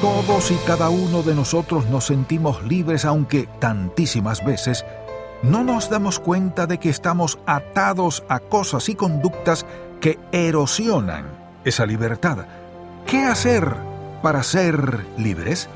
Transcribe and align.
Todos 0.00 0.50
y 0.50 0.56
cada 0.66 0.90
uno 0.90 1.22
de 1.22 1.34
nosotros 1.34 1.86
nos 1.86 2.04
sentimos 2.04 2.62
libres 2.64 3.06
aunque 3.06 3.48
tantísimas 3.58 4.44
veces 4.44 4.84
no 5.42 5.64
nos 5.64 5.88
damos 5.88 6.18
cuenta 6.18 6.66
de 6.66 6.78
que 6.78 6.90
estamos 6.90 7.38
atados 7.46 8.22
a 8.28 8.40
cosas 8.40 8.90
y 8.90 8.94
conductas 8.94 9.64
que 10.00 10.18
erosionan 10.32 11.24
esa 11.64 11.86
libertad. 11.86 12.46
¿Qué 13.06 13.24
hacer 13.24 13.74
para 14.22 14.42
ser 14.42 15.06
libres? 15.16 15.68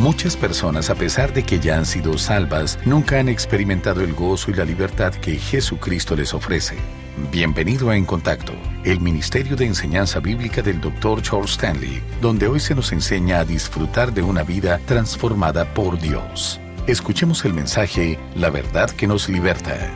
Muchas 0.00 0.36
personas, 0.36 0.90
a 0.90 0.96
pesar 0.96 1.32
de 1.32 1.44
que 1.44 1.60
ya 1.60 1.76
han 1.76 1.86
sido 1.86 2.18
salvas, 2.18 2.76
nunca 2.84 3.20
han 3.20 3.28
experimentado 3.28 4.00
el 4.00 4.14
gozo 4.14 4.50
y 4.50 4.54
la 4.54 4.64
libertad 4.64 5.14
que 5.14 5.36
Jesucristo 5.36 6.16
les 6.16 6.34
ofrece. 6.34 6.76
Bienvenido 7.16 7.90
a 7.90 7.96
En 7.96 8.04
Contacto, 8.04 8.54
el 8.82 9.00
Ministerio 9.00 9.54
de 9.54 9.64
Enseñanza 9.64 10.18
Bíblica 10.18 10.62
del 10.62 10.80
Dr. 10.80 11.22
Charles 11.22 11.52
Stanley, 11.52 12.02
donde 12.20 12.48
hoy 12.48 12.58
se 12.58 12.74
nos 12.74 12.90
enseña 12.90 13.38
a 13.38 13.44
disfrutar 13.44 14.12
de 14.12 14.22
una 14.22 14.42
vida 14.42 14.80
transformada 14.84 15.64
por 15.74 16.00
Dios. 16.00 16.60
Escuchemos 16.88 17.44
el 17.44 17.54
mensaje 17.54 18.18
La 18.34 18.50
verdad 18.50 18.90
que 18.90 19.06
nos 19.06 19.28
liberta. 19.28 19.92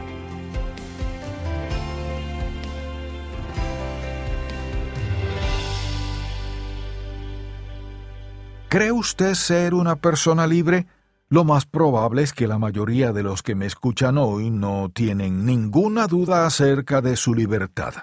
¿Cree 8.69 8.93
usted 8.93 9.35
ser 9.35 9.75
una 9.75 9.97
persona 9.97 10.47
libre? 10.47 10.87
Lo 11.31 11.45
más 11.45 11.67
probable 11.67 12.23
es 12.23 12.33
que 12.33 12.47
la 12.47 12.59
mayoría 12.59 13.13
de 13.13 13.23
los 13.23 13.43
que 13.43 13.55
me 13.55 13.67
escuchan 13.67 14.17
hoy 14.17 14.51
no 14.51 14.91
tienen 14.91 15.45
ninguna 15.45 16.07
duda 16.07 16.47
acerca 16.47 17.03
de 17.03 17.17
su 17.17 17.35
libertad. 17.35 17.95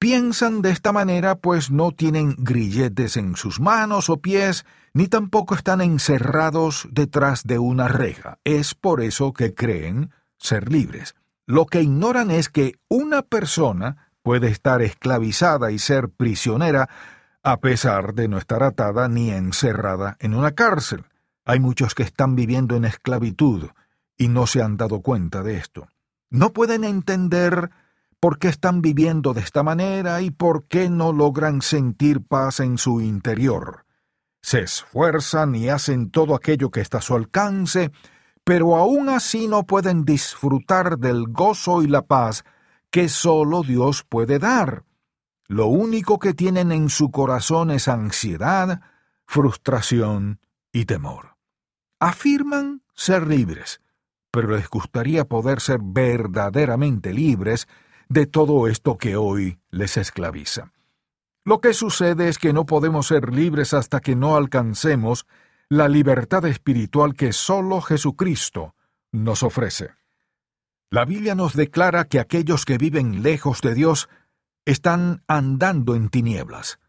Piensan 0.00 0.62
de 0.62 0.70
esta 0.70 0.90
manera 0.90 1.36
pues 1.36 1.70
no 1.70 1.92
tienen 1.92 2.34
grilletes 2.38 3.16
en 3.16 3.36
sus 3.36 3.60
manos 3.60 4.10
o 4.10 4.16
pies, 4.16 4.66
ni 4.94 5.06
tampoco 5.06 5.54
están 5.54 5.80
encerrados 5.80 6.88
detrás 6.90 7.44
de 7.44 7.60
una 7.60 7.86
reja. 7.86 8.38
Es 8.42 8.74
por 8.74 9.00
eso 9.00 9.32
que 9.32 9.54
creen 9.54 10.10
ser 10.36 10.72
libres. 10.72 11.14
Lo 11.46 11.66
que 11.66 11.82
ignoran 11.82 12.32
es 12.32 12.48
que 12.48 12.74
una 12.88 13.22
persona 13.22 14.10
puede 14.24 14.48
estar 14.48 14.82
esclavizada 14.82 15.70
y 15.70 15.78
ser 15.78 16.08
prisionera 16.08 16.88
a 17.44 17.60
pesar 17.60 18.14
de 18.14 18.26
no 18.26 18.38
estar 18.38 18.64
atada 18.64 19.06
ni 19.06 19.30
encerrada 19.30 20.16
en 20.18 20.34
una 20.34 20.50
cárcel. 20.50 21.04
Hay 21.44 21.58
muchos 21.58 21.94
que 21.94 22.04
están 22.04 22.36
viviendo 22.36 22.76
en 22.76 22.84
esclavitud 22.84 23.70
y 24.16 24.28
no 24.28 24.46
se 24.46 24.62
han 24.62 24.76
dado 24.76 25.00
cuenta 25.00 25.42
de 25.42 25.56
esto. 25.56 25.88
No 26.30 26.52
pueden 26.52 26.84
entender 26.84 27.70
por 28.20 28.38
qué 28.38 28.48
están 28.48 28.80
viviendo 28.80 29.34
de 29.34 29.40
esta 29.40 29.64
manera 29.64 30.20
y 30.22 30.30
por 30.30 30.68
qué 30.68 30.88
no 30.88 31.12
logran 31.12 31.60
sentir 31.60 32.24
paz 32.24 32.60
en 32.60 32.78
su 32.78 33.00
interior. 33.00 33.84
Se 34.40 34.60
esfuerzan 34.60 35.56
y 35.56 35.68
hacen 35.68 36.10
todo 36.10 36.36
aquello 36.36 36.70
que 36.70 36.80
está 36.80 36.98
a 36.98 37.02
su 37.02 37.16
alcance, 37.16 37.90
pero 38.44 38.76
aún 38.76 39.08
así 39.08 39.48
no 39.48 39.64
pueden 39.64 40.04
disfrutar 40.04 40.98
del 40.98 41.26
gozo 41.26 41.82
y 41.82 41.88
la 41.88 42.02
paz 42.02 42.44
que 42.90 43.08
solo 43.08 43.62
Dios 43.62 44.04
puede 44.08 44.38
dar. 44.38 44.84
Lo 45.48 45.66
único 45.66 46.20
que 46.20 46.34
tienen 46.34 46.70
en 46.70 46.88
su 46.88 47.10
corazón 47.10 47.72
es 47.72 47.88
ansiedad, 47.88 48.80
frustración 49.26 50.40
y 50.72 50.84
temor 50.84 51.31
afirman 52.02 52.82
ser 52.94 53.28
libres, 53.28 53.80
pero 54.32 54.56
les 54.56 54.68
gustaría 54.68 55.24
poder 55.24 55.60
ser 55.60 55.78
verdaderamente 55.80 57.12
libres 57.12 57.68
de 58.08 58.26
todo 58.26 58.66
esto 58.66 58.98
que 58.98 59.14
hoy 59.14 59.60
les 59.70 59.96
esclaviza. 59.96 60.72
Lo 61.44 61.60
que 61.60 61.72
sucede 61.72 62.28
es 62.28 62.38
que 62.38 62.52
no 62.52 62.66
podemos 62.66 63.06
ser 63.06 63.32
libres 63.32 63.72
hasta 63.72 64.00
que 64.00 64.16
no 64.16 64.34
alcancemos 64.34 65.26
la 65.68 65.88
libertad 65.88 66.44
espiritual 66.46 67.14
que 67.14 67.32
sólo 67.32 67.80
Jesucristo 67.80 68.74
nos 69.12 69.44
ofrece. 69.44 69.90
La 70.90 71.04
Biblia 71.04 71.36
nos 71.36 71.54
declara 71.54 72.06
que 72.06 72.18
aquellos 72.18 72.64
que 72.64 72.78
viven 72.78 73.22
lejos 73.22 73.60
de 73.60 73.74
Dios 73.74 74.08
están 74.64 75.22
andando 75.28 75.94
en 75.94 76.08
tinieblas 76.08 76.80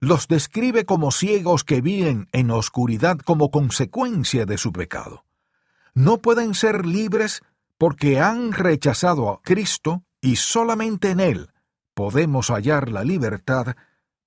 los 0.00 0.28
describe 0.28 0.84
como 0.84 1.10
ciegos 1.10 1.64
que 1.64 1.80
viven 1.80 2.28
en 2.32 2.50
oscuridad 2.50 3.18
como 3.18 3.50
consecuencia 3.50 4.46
de 4.46 4.58
su 4.58 4.72
pecado. 4.72 5.24
No 5.94 6.18
pueden 6.18 6.54
ser 6.54 6.84
libres 6.84 7.42
porque 7.78 8.20
han 8.20 8.52
rechazado 8.52 9.30
a 9.30 9.40
Cristo 9.42 10.04
y 10.20 10.36
solamente 10.36 11.10
en 11.10 11.20
Él 11.20 11.50
podemos 11.96 12.50
hallar 12.50 12.90
la 12.90 13.04
libertad 13.04 13.74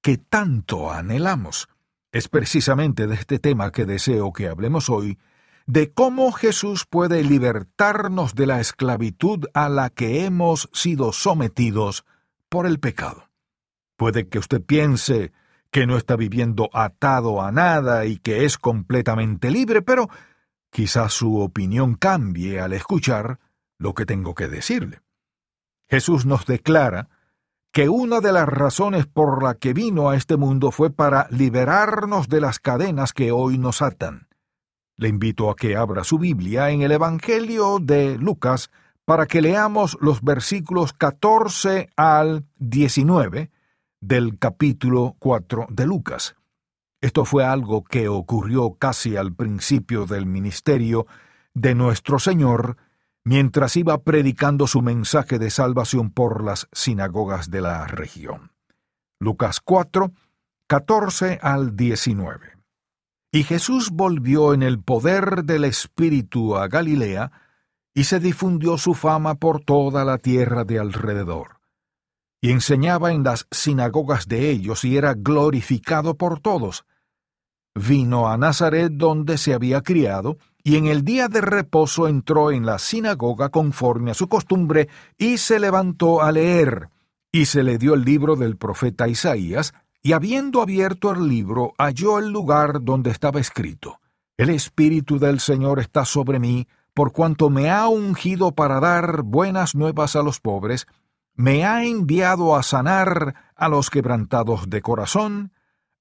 que 0.01 0.17
tanto 0.17 0.91
anhelamos. 0.91 1.69
Es 2.11 2.27
precisamente 2.27 3.05
de 3.05 3.13
este 3.13 3.37
tema 3.37 3.71
que 3.71 3.85
deseo 3.85 4.33
que 4.33 4.47
hablemos 4.47 4.89
hoy, 4.89 5.19
de 5.67 5.93
cómo 5.93 6.31
Jesús 6.31 6.87
puede 6.89 7.23
libertarnos 7.23 8.33
de 8.33 8.47
la 8.47 8.59
esclavitud 8.59 9.45
a 9.53 9.69
la 9.69 9.91
que 9.91 10.25
hemos 10.25 10.67
sido 10.73 11.13
sometidos 11.13 12.05
por 12.49 12.65
el 12.65 12.79
pecado. 12.79 13.29
Puede 13.95 14.27
que 14.27 14.39
usted 14.39 14.63
piense, 14.63 15.31
que 15.71 15.85
no 15.85 15.97
está 15.97 16.15
viviendo 16.15 16.69
atado 16.73 17.41
a 17.41 17.51
nada 17.51 18.05
y 18.05 18.17
que 18.17 18.45
es 18.45 18.57
completamente 18.57 19.51
libre, 19.51 19.81
pero 19.81 20.09
quizás 20.71 21.13
su 21.13 21.39
opinión 21.39 21.95
cambie 21.95 22.59
al 22.59 22.73
escuchar 22.73 23.39
lo 23.77 23.93
que 23.93 24.05
tengo 24.05 24.35
que 24.35 24.47
decirle. 24.47 25.01
Jesús 25.89 26.25
nos 26.25 26.45
declara 26.45 27.09
que 27.71 27.89
una 27.89 28.19
de 28.19 28.31
las 28.31 28.47
razones 28.47 29.05
por 29.05 29.43
la 29.43 29.55
que 29.55 29.73
vino 29.73 30.09
a 30.09 30.15
este 30.15 30.37
mundo 30.37 30.71
fue 30.71 30.89
para 30.89 31.27
liberarnos 31.29 32.27
de 32.27 32.41
las 32.41 32.59
cadenas 32.59 33.13
que 33.13 33.31
hoy 33.31 33.57
nos 33.57 33.81
atan. 33.81 34.27
Le 34.95 35.07
invito 35.07 35.49
a 35.49 35.55
que 35.55 35.75
abra 35.75 36.03
su 36.03 36.17
Biblia 36.17 36.71
en 36.71 36.81
el 36.81 36.91
Evangelio 36.91 37.77
de 37.79 38.17
Lucas 38.17 38.71
para 39.05 39.27
que 39.27 39.41
leamos 39.41 39.97
los 40.01 40.21
versículos 40.21 40.93
14 40.93 41.89
al 41.95 42.45
19, 42.57 43.49
del 44.01 44.39
capítulo 44.39 45.15
4 45.19 45.67
de 45.69 45.85
Lucas. 45.85 46.35
Esto 47.01 47.25
fue 47.25 47.45
algo 47.45 47.83
que 47.83 48.07
ocurrió 48.07 48.73
casi 48.73 49.17
al 49.17 49.33
principio 49.33 50.05
del 50.05 50.25
ministerio 50.25 51.05
de 51.53 51.75
nuestro 51.75 52.19
Señor, 52.19 52.77
mientras 53.23 53.75
iba 53.75 54.01
predicando 54.03 54.67
su 54.67 54.81
mensaje 54.81 55.39
de 55.39 55.49
salvación 55.49 56.11
por 56.11 56.43
las 56.43 56.67
sinagogas 56.71 57.49
de 57.49 57.61
la 57.61 57.87
región. 57.87 58.51
Lucas 59.19 59.59
4, 59.59 60.11
14 60.67 61.39
al 61.41 61.75
19. 61.75 62.57
Y 63.31 63.43
Jesús 63.43 63.91
volvió 63.91 64.53
en 64.53 64.63
el 64.63 64.81
poder 64.81 65.43
del 65.43 65.65
Espíritu 65.65 66.55
a 66.55 66.67
Galilea, 66.67 67.31
y 67.93 68.05
se 68.05 68.19
difundió 68.19 68.77
su 68.77 68.93
fama 68.93 69.35
por 69.35 69.61
toda 69.61 70.05
la 70.05 70.19
tierra 70.19 70.63
de 70.63 70.79
alrededor 70.79 71.58
y 72.41 72.51
enseñaba 72.51 73.11
en 73.11 73.23
las 73.23 73.47
sinagogas 73.51 74.27
de 74.27 74.49
ellos 74.49 74.83
y 74.85 74.97
era 74.97 75.13
glorificado 75.13 76.15
por 76.15 76.39
todos. 76.39 76.85
Vino 77.75 78.29
a 78.29 78.37
Nazaret 78.37 78.91
donde 78.93 79.37
se 79.37 79.53
había 79.53 79.81
criado, 79.81 80.37
y 80.63 80.75
en 80.75 80.87
el 80.87 81.03
día 81.03 81.27
de 81.27 81.41
reposo 81.41 82.07
entró 82.07 82.51
en 82.51 82.65
la 82.65 82.79
sinagoga 82.79 83.49
conforme 83.49 84.11
a 84.11 84.13
su 84.13 84.27
costumbre, 84.27 84.89
y 85.17 85.37
se 85.37 85.59
levantó 85.59 86.21
a 86.21 86.31
leer, 86.31 86.89
y 87.31 87.45
se 87.45 87.63
le 87.63 87.77
dio 87.77 87.93
el 87.93 88.03
libro 88.03 88.35
del 88.35 88.57
profeta 88.57 89.07
Isaías, 89.07 89.73
y 90.01 90.13
habiendo 90.13 90.61
abierto 90.61 91.11
el 91.11 91.27
libro, 91.27 91.73
halló 91.77 92.19
el 92.19 92.29
lugar 92.29 92.83
donde 92.83 93.11
estaba 93.11 93.39
escrito, 93.39 93.99
El 94.37 94.49
Espíritu 94.49 95.19
del 95.19 95.39
Señor 95.39 95.79
está 95.79 96.05
sobre 96.05 96.39
mí, 96.39 96.67
por 96.93 97.11
cuanto 97.11 97.49
me 97.49 97.69
ha 97.69 97.87
ungido 97.87 98.51
para 98.51 98.79
dar 98.79 99.23
buenas 99.23 99.75
nuevas 99.75 100.15
a 100.15 100.23
los 100.23 100.39
pobres, 100.39 100.87
me 101.39 101.63
ha 101.63 101.85
enviado 101.85 102.53
a 102.53 102.63
sanar 102.63 103.33
a 103.55 103.69
los 103.69 103.89
quebrantados 103.89 104.69
de 104.69 104.81
corazón, 104.81 105.53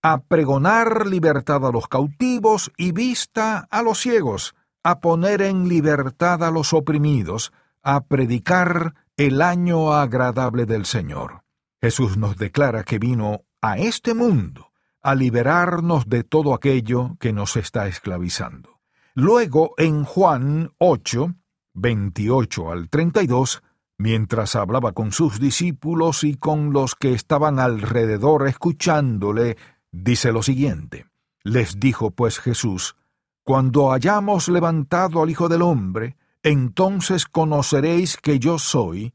a 0.03 0.22
pregonar 0.22 1.06
libertad 1.06 1.64
a 1.64 1.70
los 1.70 1.87
cautivos 1.87 2.73
y 2.76 2.90
vista 2.90 3.69
a 3.70 3.82
los 3.82 4.00
ciegos, 4.00 4.56
a 4.82 4.99
poner 4.99 5.43
en 5.43 5.69
libertad 5.69 6.43
a 6.43 6.50
los 6.50 6.73
oprimidos, 6.73 7.52
a 7.85 8.06
predicar 8.06 8.96
el 9.17 9.40
año 9.40 9.93
agradable 9.93 10.67
del 10.67 10.87
Señor. 10.87 11.44
Jesús 11.81 12.17
nos 12.17 12.37
declara 12.37 12.82
que 12.82 12.99
vino 12.99 13.43
a 13.62 13.79
este 13.79 14.14
mundo 14.14 14.73
a 15.02 15.14
liberarnos 15.14 16.08
de 16.08 16.25
todo 16.25 16.52
aquello 16.52 17.17
que 17.20 17.32
nos 17.32 17.56
está 17.56 17.87
esclavizando. 17.87 18.81
Luego, 19.14 19.75
en 19.76 20.02
Juan 20.02 20.73
8, 20.79 21.32
28 21.75 22.73
al 22.73 22.88
32, 22.88 23.62
Mientras 23.99 24.55
hablaba 24.55 24.93
con 24.93 25.11
sus 25.11 25.41
discípulos 25.41 26.23
y 26.23 26.37
con 26.37 26.73
los 26.73 26.95
que 26.95 27.12
estaban 27.12 27.59
alrededor 27.59 28.47
escuchándole, 28.47 29.56
dice 29.91 30.31
lo 30.31 30.45
siguiente. 30.45 31.06
Les 31.43 31.81
dijo 31.81 32.12
pues 32.12 32.39
Jesús, 32.39 32.97
Cuando 33.43 33.93
hayamos 33.93 34.49
levantado 34.49 35.21
al 35.21 35.31
Hijo 35.31 35.49
del 35.49 35.62
Hombre, 35.62 36.17
entonces 36.45 37.27
conoceréis 37.27 38.17
que 38.17 38.39
yo 38.39 38.61
soy, 38.61 39.15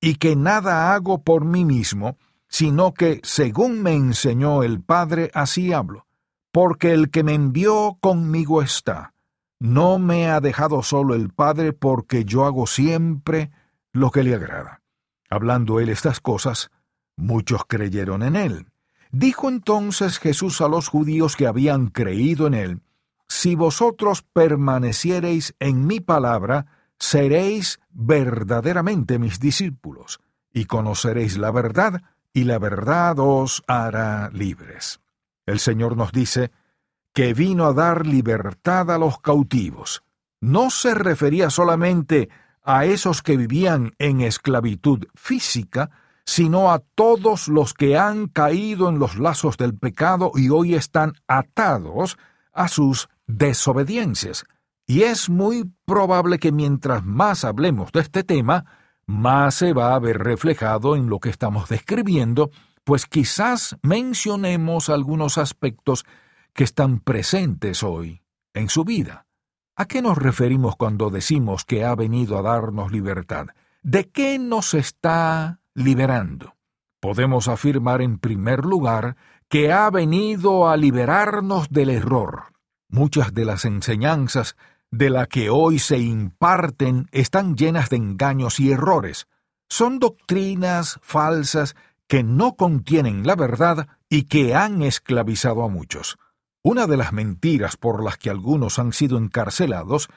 y 0.00 0.16
que 0.16 0.34
nada 0.34 0.94
hago 0.94 1.22
por 1.22 1.44
mí 1.44 1.64
mismo, 1.64 2.18
sino 2.48 2.92
que, 2.92 3.20
según 3.22 3.82
me 3.82 3.94
enseñó 3.94 4.64
el 4.64 4.82
Padre, 4.82 5.30
así 5.32 5.72
hablo. 5.72 6.06
porque 6.52 6.92
el 6.92 7.10
que 7.10 7.24
me 7.24 7.34
envió 7.34 7.98
conmigo 8.00 8.62
está. 8.62 9.12
No 9.58 9.98
me 9.98 10.28
ha 10.30 10.40
dejado 10.40 10.84
solo 10.84 11.16
el 11.16 11.30
Padre 11.30 11.72
porque 11.72 12.24
yo 12.24 12.44
hago 12.44 12.68
siempre 12.68 13.50
lo 13.94 14.10
que 14.10 14.22
le 14.22 14.34
agrada. 14.34 14.82
Hablando 15.30 15.80
él 15.80 15.88
estas 15.88 16.20
cosas, 16.20 16.70
muchos 17.16 17.62
creyeron 17.66 18.22
en 18.22 18.36
él. 18.36 18.66
Dijo 19.10 19.48
entonces 19.48 20.18
Jesús 20.18 20.60
a 20.60 20.68
los 20.68 20.88
judíos 20.88 21.36
que 21.36 21.46
habían 21.46 21.86
creído 21.86 22.46
en 22.46 22.54
él, 22.54 22.80
Si 23.26 23.54
vosotros 23.54 24.22
permaneciereis 24.22 25.54
en 25.58 25.86
mi 25.86 25.98
palabra, 25.98 26.66
seréis 26.98 27.80
verdaderamente 27.90 29.18
mis 29.18 29.40
discípulos, 29.40 30.20
y 30.52 30.66
conoceréis 30.66 31.38
la 31.38 31.50
verdad, 31.50 32.02
y 32.34 32.44
la 32.44 32.58
verdad 32.58 33.18
os 33.18 33.62
hará 33.66 34.28
libres. 34.30 35.00
El 35.46 35.58
Señor 35.58 35.96
nos 35.96 36.12
dice 36.12 36.50
que 37.14 37.32
vino 37.32 37.64
a 37.64 37.72
dar 37.72 38.06
libertad 38.06 38.90
a 38.90 38.98
los 38.98 39.18
cautivos. 39.20 40.02
No 40.40 40.68
se 40.68 40.94
refería 40.94 41.48
solamente 41.48 42.28
a 42.64 42.86
esos 42.86 43.22
que 43.22 43.36
vivían 43.36 43.92
en 43.98 44.22
esclavitud 44.22 45.06
física, 45.14 45.90
sino 46.24 46.72
a 46.72 46.80
todos 46.94 47.48
los 47.48 47.74
que 47.74 47.98
han 47.98 48.28
caído 48.28 48.88
en 48.88 48.98
los 48.98 49.16
lazos 49.18 49.56
del 49.58 49.76
pecado 49.76 50.32
y 50.34 50.48
hoy 50.48 50.74
están 50.74 51.12
atados 51.28 52.16
a 52.52 52.68
sus 52.68 53.08
desobediencias. 53.26 54.44
Y 54.86 55.02
es 55.02 55.28
muy 55.28 55.70
probable 55.84 56.38
que 56.38 56.52
mientras 56.52 57.04
más 57.04 57.44
hablemos 57.44 57.92
de 57.92 58.00
este 58.00 58.24
tema, 58.24 58.64
más 59.06 59.56
se 59.56 59.72
va 59.72 59.94
a 59.94 59.98
ver 59.98 60.18
reflejado 60.18 60.96
en 60.96 61.08
lo 61.08 61.20
que 61.20 61.30
estamos 61.30 61.68
describiendo, 61.68 62.50
pues 62.84 63.06
quizás 63.06 63.76
mencionemos 63.82 64.88
algunos 64.88 65.36
aspectos 65.38 66.04
que 66.54 66.64
están 66.64 67.00
presentes 67.00 67.82
hoy 67.82 68.22
en 68.54 68.68
su 68.68 68.84
vida. 68.84 69.23
¿A 69.76 69.86
qué 69.86 70.02
nos 70.02 70.16
referimos 70.16 70.76
cuando 70.76 71.10
decimos 71.10 71.64
que 71.64 71.84
ha 71.84 71.96
venido 71.96 72.38
a 72.38 72.42
darnos 72.42 72.92
libertad? 72.92 73.46
¿De 73.82 74.08
qué 74.08 74.38
nos 74.38 74.72
está 74.72 75.58
liberando? 75.74 76.54
Podemos 77.00 77.48
afirmar 77.48 78.00
en 78.00 78.18
primer 78.18 78.64
lugar 78.64 79.16
que 79.48 79.72
ha 79.72 79.90
venido 79.90 80.68
a 80.68 80.76
liberarnos 80.76 81.70
del 81.70 81.90
error. 81.90 82.52
Muchas 82.88 83.34
de 83.34 83.44
las 83.44 83.64
enseñanzas 83.64 84.56
de 84.92 85.10
la 85.10 85.26
que 85.26 85.50
hoy 85.50 85.80
se 85.80 85.98
imparten 85.98 87.08
están 87.10 87.56
llenas 87.56 87.90
de 87.90 87.96
engaños 87.96 88.60
y 88.60 88.70
errores. 88.70 89.26
Son 89.68 89.98
doctrinas 89.98 91.00
falsas 91.02 91.74
que 92.06 92.22
no 92.22 92.54
contienen 92.54 93.26
la 93.26 93.34
verdad 93.34 93.88
y 94.08 94.24
que 94.24 94.54
han 94.54 94.82
esclavizado 94.82 95.64
a 95.64 95.68
muchos. 95.68 96.16
Una 96.64 96.88
de 96.88 96.96
las 96.96 97.12
mentiras 97.12 97.76
por 97.76 98.02
las 98.02 98.18
que 98.18 98.30
algunos 98.30 98.80
han 98.80 98.92
sido 98.92 99.16
encarcelados 99.18 100.08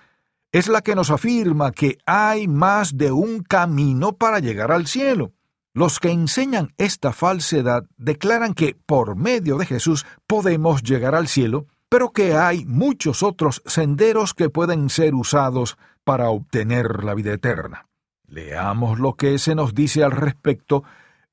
es 0.52 0.68
la 0.68 0.82
que 0.82 0.96
nos 0.96 1.12
afirma 1.12 1.72
que 1.72 2.00
hay 2.08 2.48
más 2.48 2.98
de 2.98 3.12
un 3.12 3.44
camino 3.44 4.14
para 4.14 4.40
llegar 4.40 4.72
al 4.72 4.88
cielo. 4.88 5.34
Los 5.74 6.00
que 6.00 6.10
enseñan 6.10 6.74
esta 6.80 7.14
falsedad 7.14 7.84
declaran 7.98 8.56
que 8.56 8.76
por 8.86 9.16
medio 9.16 9.58
de 9.58 9.68
Jesús 9.68 10.08
podemos 10.26 10.82
llegar 10.82 11.14
al 11.14 11.28
cielo 11.28 11.68
pero 11.90 12.12
que 12.12 12.36
hay 12.36 12.66
muchos 12.66 13.24
otros 13.24 13.62
senderos 13.66 14.34
que 14.34 14.50
pueden 14.50 14.90
ser 14.90 15.16
usados 15.16 15.78
para 16.04 16.30
obtener 16.30 17.04
la 17.04 17.14
vida 17.14 17.34
eterna. 17.34 17.88
Leamos 18.28 19.00
lo 19.00 19.16
que 19.16 19.40
se 19.40 19.56
nos 19.56 19.74
dice 19.74 20.04
al 20.04 20.12
respecto 20.12 20.84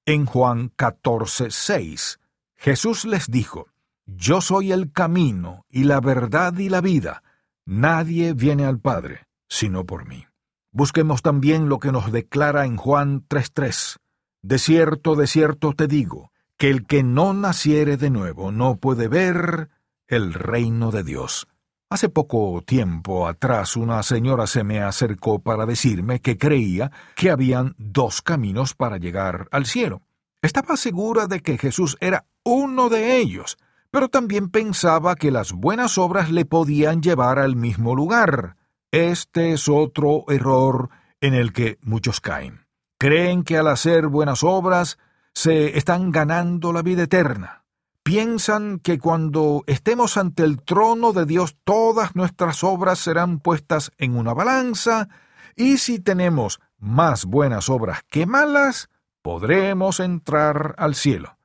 en 0.07 0.27
Juan 0.27 0.71
14, 0.77 1.51
6. 1.51 2.21
Jesús 2.57 3.05
les 3.05 3.31
dijo, 3.31 3.67
Yo 4.07 4.41
soy 4.41 4.73
el 4.73 4.93
camino 4.93 5.65
y 5.69 5.85
la 5.85 6.01
verdad 6.01 6.57
y 6.59 6.69
la 6.69 6.81
vida. 6.81 7.23
Nadie 7.67 8.35
viene 8.35 8.65
al 8.65 8.79
Padre 8.79 9.27
sino 9.55 9.85
por 9.85 10.07
mí. 10.07 10.27
Busquemos 10.73 11.23
también 11.23 11.69
lo 11.69 11.79
que 11.79 11.93
nos 11.93 12.11
declara 12.11 12.67
en 12.67 12.77
Juan 12.77 13.25
3:3. 13.29 13.99
De 14.43 14.59
cierto, 14.59 15.15
de 15.15 15.27
cierto 15.27 15.73
te 15.73 15.87
digo, 15.87 16.33
que 16.59 16.71
el 16.71 16.87
que 16.87 17.03
no 17.03 17.33
naciere 17.33 17.97
de 17.97 18.11
nuevo 18.11 18.51
no 18.51 18.77
puede 18.77 19.09
ver 19.09 19.71
el 20.09 20.35
reino 20.35 20.91
de 20.91 21.05
Dios. 21.05 21.47
Hace 21.89 22.09
poco 22.09 22.63
tiempo 22.67 23.29
atrás 23.29 23.77
una 23.77 24.03
señora 24.03 24.47
se 24.47 24.65
me 24.65 24.83
acercó 24.83 25.39
para 25.39 25.65
decirme 25.67 26.21
que 26.21 26.37
creía 26.37 26.91
que 27.15 27.31
habían 27.31 27.75
dos 27.79 28.21
caminos 28.23 28.75
para 28.75 28.99
llegar 28.99 29.49
al 29.53 29.67
cielo. 29.67 30.03
Estaba 30.43 30.77
segura 30.77 31.27
de 31.27 31.41
que 31.41 31.57
Jesús 31.57 31.97
era 32.01 32.27
uno 32.43 32.89
de 32.89 33.19
ellos, 33.19 33.57
pero 33.95 34.09
también 34.09 34.51
pensaba 34.51 35.15
que 35.15 35.31
las 35.31 35.53
buenas 35.53 35.99
obras 35.99 36.29
le 36.29 36.45
podían 36.45 37.01
llevar 37.01 37.39
al 37.39 37.55
mismo 37.55 37.95
lugar. 37.95 38.57
Este 38.91 39.53
es 39.53 39.69
otro 39.69 40.25
error 40.27 40.89
en 41.21 41.35
el 41.35 41.53
que 41.53 41.79
muchos 41.81 42.21
caen. 42.21 42.67
Creen 42.99 43.45
que 43.45 43.57
al 43.57 43.69
hacer 43.69 44.09
buenas 44.09 44.43
obras 44.43 44.99
se 45.33 45.79
están 45.79 46.11
ganando 46.11 46.73
la 46.73 46.83
vida 46.83 47.05
eterna 47.05 47.65
piensan 48.03 48.81
que 48.81 48.99
cuando 48.99 49.63
estemos 49.67 50.19
ante 50.19 50.43
el 50.43 50.61
trono 50.61 51.13
de 51.13 51.25
Dios 51.25 51.57
todas 51.65 52.15
nuestras 52.15 52.63
obras 52.63 52.99
serán 52.99 53.39
puestas 53.39 53.93
en 53.97 54.17
una 54.17 54.35
balanza, 54.35 55.09
y 55.57 55.79
si 55.79 56.01
tenemos 56.01 56.61
más 56.79 57.25
buenas 57.25 57.71
obras 57.71 58.03
que 58.11 58.27
malas, 58.27 58.91
podremos 59.23 60.01
entrar 60.01 60.75
al 60.79 60.97
cielo. 60.97 61.39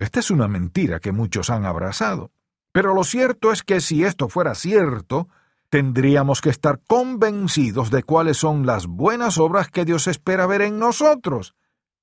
Esta 0.00 0.18
es 0.18 0.30
una 0.30 0.48
mentira 0.48 0.98
que 0.98 1.12
muchos 1.12 1.50
han 1.50 1.66
abrazado. 1.66 2.32
Pero 2.72 2.94
lo 2.94 3.04
cierto 3.04 3.52
es 3.52 3.62
que 3.62 3.80
si 3.82 4.02
esto 4.02 4.30
fuera 4.30 4.54
cierto, 4.54 5.28
tendríamos 5.68 6.40
que 6.40 6.48
estar 6.48 6.80
convencidos 6.88 7.90
de 7.90 8.02
cuáles 8.02 8.38
son 8.38 8.64
las 8.64 8.86
buenas 8.86 9.36
obras 9.36 9.68
que 9.68 9.84
Dios 9.84 10.06
espera 10.06 10.46
ver 10.46 10.62
en 10.62 10.78
nosotros. 10.78 11.54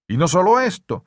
Y 0.08 0.18
no 0.18 0.28
solo 0.28 0.60
esto, 0.60 1.06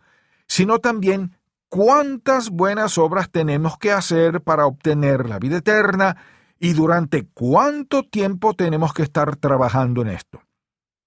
sino 0.48 0.80
también 0.80 1.36
cuántas 1.68 2.50
buenas 2.50 2.98
obras 2.98 3.30
tenemos 3.30 3.78
que 3.78 3.92
hacer 3.92 4.42
para 4.42 4.66
obtener 4.66 5.28
la 5.28 5.38
vida 5.38 5.58
eterna 5.58 6.16
y 6.58 6.72
durante 6.72 7.28
cuánto 7.28 8.02
tiempo 8.02 8.54
tenemos 8.54 8.92
que 8.92 9.04
estar 9.04 9.36
trabajando 9.36 10.02
en 10.02 10.08
esto. 10.08 10.42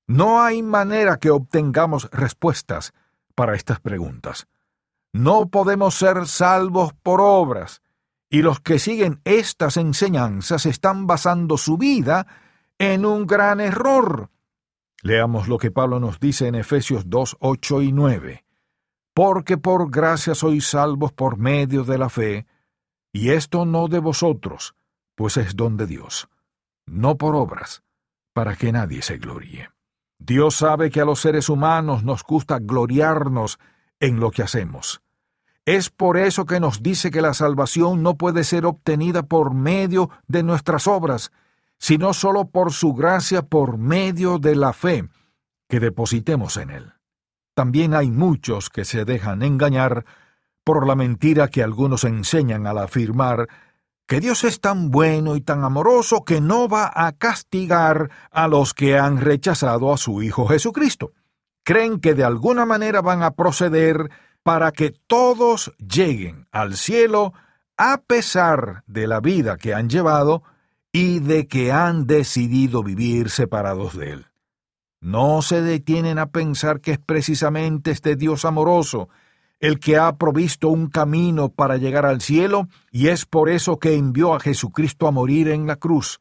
No 0.08 0.42
hay 0.42 0.64
manera 0.64 1.18
que 1.18 1.30
obtengamos 1.30 2.10
respuestas 2.12 2.94
para 3.36 3.56
estas 3.56 3.82
preguntas. 3.82 4.48
No 5.14 5.48
podemos 5.48 5.96
ser 5.96 6.28
salvos 6.28 6.94
por 7.02 7.22
obras, 7.22 7.82
y 8.30 8.42
los 8.42 8.60
que 8.60 8.80
siguen 8.80 9.22
estas 9.24 9.78
enseñanzas 9.78 10.66
están 10.66 11.08
basando 11.08 11.58
su 11.58 11.78
vida 11.78 12.28
en 12.78 13.06
un 13.06 13.28
gran 13.28 13.62
error. 13.62 14.32
Leamos 15.02 15.48
lo 15.48 15.58
que 15.58 15.72
Pablo 15.72 16.00
nos 16.00 16.20
dice 16.20 16.48
en 16.48 16.56
Efesios 16.56 17.04
2, 17.10 17.38
8 17.40 17.82
y 17.84 17.92
9 17.92 18.44
porque 19.14 19.58
por 19.58 19.90
gracia 19.92 20.34
sois 20.36 20.68
salvos 20.68 21.14
por 21.14 21.38
medio 21.38 21.84
de 21.84 21.98
la 21.98 22.10
fe, 22.10 22.48
y 23.12 23.30
esto 23.30 23.66
no 23.66 23.88
de 23.88 24.00
vosotros, 24.00 24.76
pues 25.16 25.38
es 25.38 25.56
don 25.56 25.78
de 25.78 25.86
Dios, 25.86 26.30
no 26.88 27.18
por 27.18 27.36
obras, 27.36 27.84
para 28.34 28.56
que 28.56 28.72
nadie 28.72 29.02
se 29.04 29.18
gloríe. 29.18 29.70
Dios 30.18 30.56
sabe 30.56 30.90
que 30.90 31.02
a 31.02 31.06
los 31.06 31.20
seres 31.20 31.50
humanos 31.50 32.04
nos 32.04 32.24
gusta 32.24 32.58
gloriarnos 32.60 33.60
en 34.04 34.20
lo 34.20 34.32
que 34.32 34.44
hacemos. 34.44 35.02
Es 35.66 35.90
por 35.90 36.18
eso 36.18 36.46
que 36.46 36.60
nos 36.60 36.84
dice 36.84 37.10
que 37.10 37.22
la 37.22 37.34
salvación 37.34 38.04
no 38.04 38.18
puede 38.18 38.44
ser 38.44 38.66
obtenida 38.66 39.24
por 39.24 39.54
medio 39.54 40.10
de 40.28 40.44
nuestras 40.44 40.88
obras, 40.88 41.32
sino 41.80 42.14
sólo 42.14 42.50
por 42.50 42.74
su 42.74 42.94
gracia 42.94 43.44
por 43.44 43.78
medio 43.78 44.40
de 44.40 44.58
la 44.58 44.74
fe 44.74 45.08
que 45.70 45.80
depositemos 45.80 46.58
en 46.58 46.70
Él. 46.70 46.94
También 47.54 47.94
hay 47.94 48.12
muchos 48.12 48.70
que 48.70 48.84
se 48.84 49.06
dejan 49.06 49.42
engañar 49.42 50.04
por 50.66 50.86
la 50.86 50.96
mentira 50.96 51.48
que 51.48 51.64
algunos 51.64 52.04
enseñan 52.04 52.68
al 52.68 52.80
afirmar 52.80 53.48
que 54.06 54.20
Dios 54.20 54.44
es 54.44 54.60
tan 54.60 54.92
bueno 54.92 55.38
y 55.38 55.42
tan 55.42 55.64
amoroso 55.64 56.26
que 56.26 56.42
no 56.42 56.68
va 56.68 56.92
a 56.94 57.14
castigar 57.14 58.12
a 58.32 58.50
los 58.50 58.74
que 58.74 58.98
han 58.98 59.22
rechazado 59.22 59.94
a 59.94 59.98
su 59.98 60.22
Hijo 60.22 60.46
Jesucristo. 60.46 61.14
Creen 61.64 62.00
que 62.00 62.14
de 62.14 62.24
alguna 62.24 62.66
manera 62.66 63.02
van 63.02 63.24
a 63.24 63.32
proceder 63.32 64.10
para 64.44 64.72
que 64.72 64.94
todos 65.08 65.74
lleguen 65.78 66.48
al 66.52 66.76
cielo 66.76 67.34
a 67.78 68.02
pesar 68.02 68.84
de 68.88 69.08
la 69.08 69.20
vida 69.20 69.58
que 69.58 69.74
han 69.74 69.90
llevado 69.90 70.44
y 70.92 71.20
de 71.20 71.48
que 71.48 71.72
han 71.72 72.06
decidido 72.06 72.84
vivir 72.84 73.30
separados 73.30 73.98
de 73.98 74.12
Él. 74.12 74.26
No 75.00 75.42
se 75.42 75.62
detienen 75.62 76.20
a 76.20 76.28
pensar 76.28 76.82
que 76.82 76.92
es 76.92 77.00
precisamente 77.00 77.92
este 77.92 78.16
Dios 78.16 78.46
amoroso 78.46 79.10
el 79.64 79.80
que 79.80 79.98
ha 79.98 80.18
provisto 80.18 80.68
un 80.68 80.88
camino 80.90 81.48
para 81.48 81.78
llegar 81.78 82.06
al 82.06 82.20
cielo, 82.20 82.68
y 82.92 83.08
es 83.08 83.26
por 83.26 83.50
eso 83.50 83.80
que 83.80 83.96
envió 83.96 84.36
a 84.36 84.42
Jesucristo 84.42 85.08
a 85.08 85.12
morir 85.12 85.48
en 85.48 85.68
la 85.68 85.78
cruz, 85.78 86.20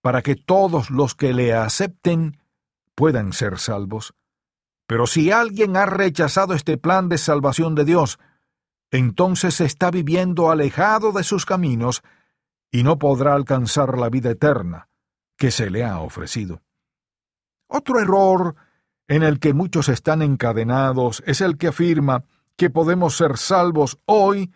para 0.00 0.22
que 0.22 0.34
todos 0.34 0.90
los 0.90 1.14
que 1.14 1.32
le 1.32 1.54
acepten 1.54 2.36
puedan 2.96 3.32
ser 3.32 3.60
salvos. 3.60 4.12
Pero 4.86 5.06
si 5.06 5.30
alguien 5.30 5.76
ha 5.76 5.86
rechazado 5.86 6.54
este 6.54 6.76
plan 6.76 7.08
de 7.08 7.18
salvación 7.18 7.74
de 7.74 7.84
Dios, 7.84 8.18
entonces 8.90 9.60
está 9.60 9.90
viviendo 9.90 10.50
alejado 10.50 11.12
de 11.12 11.24
sus 11.24 11.46
caminos 11.46 12.02
y 12.70 12.82
no 12.82 12.98
podrá 12.98 13.34
alcanzar 13.34 13.98
la 13.98 14.10
vida 14.10 14.30
eterna 14.30 14.88
que 15.36 15.50
se 15.50 15.70
le 15.70 15.84
ha 15.84 16.00
ofrecido. 16.00 16.62
Otro 17.66 17.98
error 17.98 18.54
en 19.08 19.22
el 19.22 19.40
que 19.40 19.54
muchos 19.54 19.88
están 19.88 20.22
encadenados 20.22 21.22
es 21.26 21.40
el 21.40 21.56
que 21.56 21.68
afirma 21.68 22.24
que 22.56 22.70
podemos 22.70 23.16
ser 23.16 23.36
salvos 23.36 23.98
hoy 24.06 24.52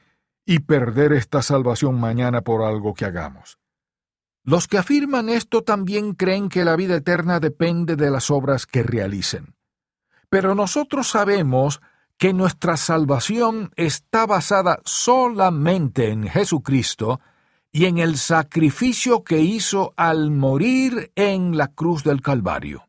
y 0.47 0.61
perder 0.61 1.13
esta 1.13 1.43
salvación 1.43 1.99
mañana 1.99 2.43
por 2.43 2.63
algo 2.63 2.95
que 2.95 3.05
hagamos. 3.05 3.59
Los 4.45 4.67
que 4.67 4.79
afirman 4.79 5.29
esto 5.29 5.63
también 5.63 6.15
creen 6.15 6.49
que 6.49 6.65
la 6.65 6.77
vida 6.77 6.97
eterna 6.97 7.41
depende 7.41 7.97
de 7.97 8.11
las 8.11 8.31
obras 8.31 8.67
que 8.67 8.83
realicen. 8.83 9.58
Pero 10.29 10.55
nosotros 10.55 11.09
sabemos 11.09 11.81
que 12.19 12.33
nuestra 12.33 12.77
salvación 12.77 13.71
está 13.77 14.27
basada 14.27 14.81
solamente 14.85 16.11
en 16.11 16.29
Jesucristo 16.29 17.21
y 17.71 17.85
en 17.87 17.99
el 17.99 18.17
sacrificio 18.17 19.23
que 19.23 19.41
hizo 19.41 19.95
al 19.97 20.31
morir 20.31 21.13
en 21.15 21.57
la 21.57 21.69
cruz 21.69 22.03
del 22.03 22.21
Calvario. 22.21 22.89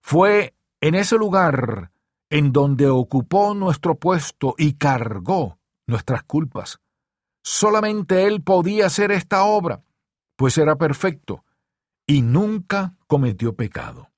Fue 0.00 0.54
en 0.80 0.94
ese 0.94 1.16
lugar 1.16 1.92
en 2.28 2.52
donde 2.52 2.88
ocupó 2.88 3.54
nuestro 3.54 3.94
puesto 3.94 4.54
y 4.58 4.74
cargó 4.74 5.58
nuestras 5.86 6.22
culpas. 6.24 6.78
Solamente 7.42 8.26
Él 8.26 8.42
podía 8.42 8.86
hacer 8.86 9.12
esta 9.12 9.44
obra, 9.44 9.82
pues 10.36 10.58
era 10.58 10.76
perfecto 10.76 11.44
y 12.06 12.22
nunca 12.22 12.94
cometió 13.06 13.54
pecado. 13.54 14.11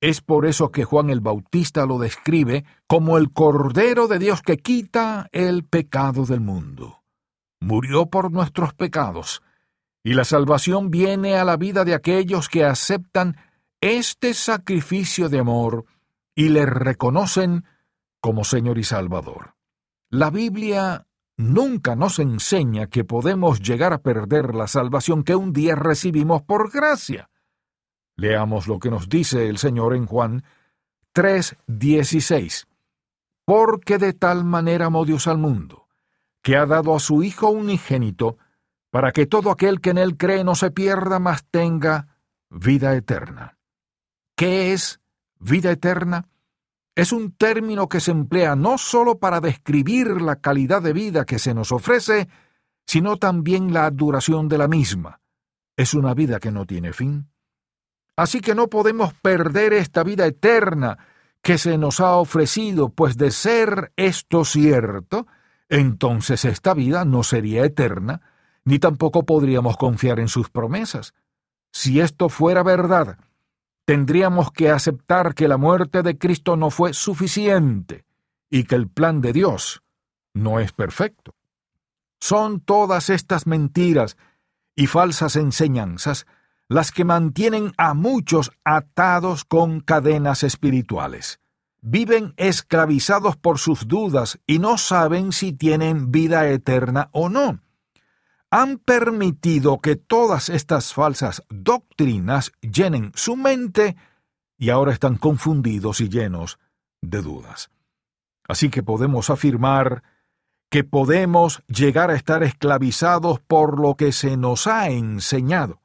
Es 0.00 0.20
por 0.20 0.46
eso 0.46 0.70
que 0.70 0.84
Juan 0.84 1.10
el 1.10 1.20
Bautista 1.20 1.86
lo 1.86 1.98
describe 1.98 2.64
como 2.86 3.16
el 3.16 3.32
Cordero 3.32 4.08
de 4.08 4.18
Dios 4.18 4.42
que 4.42 4.58
quita 4.58 5.28
el 5.32 5.64
pecado 5.64 6.26
del 6.26 6.40
mundo. 6.40 7.02
Murió 7.60 8.06
por 8.06 8.30
nuestros 8.30 8.74
pecados, 8.74 9.42
y 10.04 10.12
la 10.12 10.24
salvación 10.24 10.90
viene 10.90 11.36
a 11.36 11.44
la 11.44 11.56
vida 11.56 11.84
de 11.84 11.94
aquellos 11.94 12.48
que 12.48 12.64
aceptan 12.64 13.36
este 13.80 14.34
sacrificio 14.34 15.28
de 15.28 15.40
amor 15.40 15.86
y 16.34 16.50
le 16.50 16.66
reconocen 16.66 17.64
como 18.20 18.44
Señor 18.44 18.78
y 18.78 18.84
Salvador. 18.84 19.56
La 20.10 20.30
Biblia 20.30 21.06
nunca 21.36 21.96
nos 21.96 22.18
enseña 22.18 22.86
que 22.86 23.04
podemos 23.04 23.60
llegar 23.60 23.92
a 23.92 24.02
perder 24.02 24.54
la 24.54 24.68
salvación 24.68 25.24
que 25.24 25.34
un 25.34 25.52
día 25.52 25.74
recibimos 25.74 26.42
por 26.42 26.70
gracia. 26.70 27.30
Leamos 28.16 28.66
lo 28.66 28.78
que 28.78 28.90
nos 28.90 29.08
dice 29.08 29.48
el 29.48 29.58
Señor 29.58 29.94
en 29.94 30.06
Juan 30.06 30.42
3:16. 31.12 32.66
Porque 33.44 33.98
de 33.98 34.12
tal 34.12 34.44
manera 34.44 34.86
amó 34.86 35.04
Dios 35.04 35.26
al 35.26 35.38
mundo, 35.38 35.86
que 36.42 36.56
ha 36.56 36.66
dado 36.66 36.96
a 36.96 37.00
su 37.00 37.22
Hijo 37.22 37.50
unigénito, 37.50 38.38
para 38.90 39.12
que 39.12 39.26
todo 39.26 39.50
aquel 39.50 39.80
que 39.80 39.90
en 39.90 39.98
él 39.98 40.16
cree 40.16 40.42
no 40.42 40.54
se 40.54 40.70
pierda, 40.70 41.18
mas 41.18 41.44
tenga 41.50 42.08
vida 42.48 42.96
eterna. 42.96 43.58
¿Qué 44.34 44.72
es 44.72 45.00
vida 45.38 45.70
eterna? 45.70 46.28
Es 46.94 47.12
un 47.12 47.32
término 47.32 47.88
que 47.88 48.00
se 48.00 48.10
emplea 48.10 48.56
no 48.56 48.78
sólo 48.78 49.18
para 49.18 49.40
describir 49.40 50.22
la 50.22 50.36
calidad 50.36 50.80
de 50.80 50.94
vida 50.94 51.26
que 51.26 51.38
se 51.38 51.52
nos 51.52 51.70
ofrece, 51.70 52.28
sino 52.86 53.18
también 53.18 53.74
la 53.74 53.90
duración 53.90 54.48
de 54.48 54.58
la 54.58 54.66
misma. 54.66 55.20
Es 55.76 55.92
una 55.92 56.14
vida 56.14 56.40
que 56.40 56.50
no 56.50 56.64
tiene 56.64 56.94
fin. 56.94 57.28
Así 58.16 58.40
que 58.40 58.54
no 58.54 58.68
podemos 58.68 59.12
perder 59.14 59.74
esta 59.74 60.02
vida 60.02 60.26
eterna 60.26 60.98
que 61.42 61.58
se 61.58 61.78
nos 61.78 62.00
ha 62.00 62.16
ofrecido, 62.16 62.88
pues 62.88 63.16
de 63.16 63.30
ser 63.30 63.92
esto 63.96 64.44
cierto, 64.44 65.26
entonces 65.68 66.44
esta 66.44 66.74
vida 66.74 67.04
no 67.04 67.22
sería 67.22 67.64
eterna, 67.64 68.22
ni 68.64 68.78
tampoco 68.78 69.24
podríamos 69.24 69.76
confiar 69.76 70.18
en 70.18 70.28
sus 70.28 70.50
promesas. 70.50 71.14
Si 71.72 72.00
esto 72.00 72.28
fuera 72.28 72.62
verdad, 72.62 73.18
tendríamos 73.84 74.50
que 74.50 74.70
aceptar 74.70 75.34
que 75.34 75.46
la 75.46 75.56
muerte 75.56 76.02
de 76.02 76.18
Cristo 76.18 76.56
no 76.56 76.70
fue 76.70 76.94
suficiente 76.94 78.04
y 78.50 78.64
que 78.64 78.74
el 78.74 78.88
plan 78.88 79.20
de 79.20 79.32
Dios 79.32 79.82
no 80.34 80.58
es 80.58 80.72
perfecto. 80.72 81.34
Son 82.18 82.60
todas 82.60 83.10
estas 83.10 83.46
mentiras 83.46 84.16
y 84.74 84.86
falsas 84.86 85.36
enseñanzas 85.36 86.26
las 86.68 86.90
que 86.92 87.04
mantienen 87.04 87.72
a 87.76 87.94
muchos 87.94 88.52
atados 88.64 89.44
con 89.44 89.80
cadenas 89.80 90.42
espirituales. 90.42 91.40
Viven 91.80 92.34
esclavizados 92.36 93.36
por 93.36 93.58
sus 93.58 93.86
dudas 93.86 94.40
y 94.46 94.58
no 94.58 94.76
saben 94.78 95.32
si 95.32 95.52
tienen 95.52 96.10
vida 96.10 96.48
eterna 96.48 97.08
o 97.12 97.28
no 97.28 97.60
han 98.50 98.78
permitido 98.78 99.80
que 99.80 99.96
todas 99.96 100.48
estas 100.48 100.94
falsas 100.94 101.42
doctrinas 101.48 102.52
llenen 102.60 103.12
su 103.14 103.36
mente 103.36 103.96
y 104.56 104.70
ahora 104.70 104.92
están 104.92 105.16
confundidos 105.16 106.00
y 106.00 106.08
llenos 106.08 106.58
de 107.02 107.22
dudas. 107.22 107.70
Así 108.48 108.70
que 108.70 108.82
podemos 108.82 109.30
afirmar 109.30 110.02
que 110.70 110.84
podemos 110.84 111.62
llegar 111.66 112.10
a 112.10 112.14
estar 112.14 112.42
esclavizados 112.42 113.40
por 113.40 113.80
lo 113.80 113.94
que 113.94 114.12
se 114.12 114.36
nos 114.36 114.66
ha 114.66 114.88
enseñado. 114.88 115.80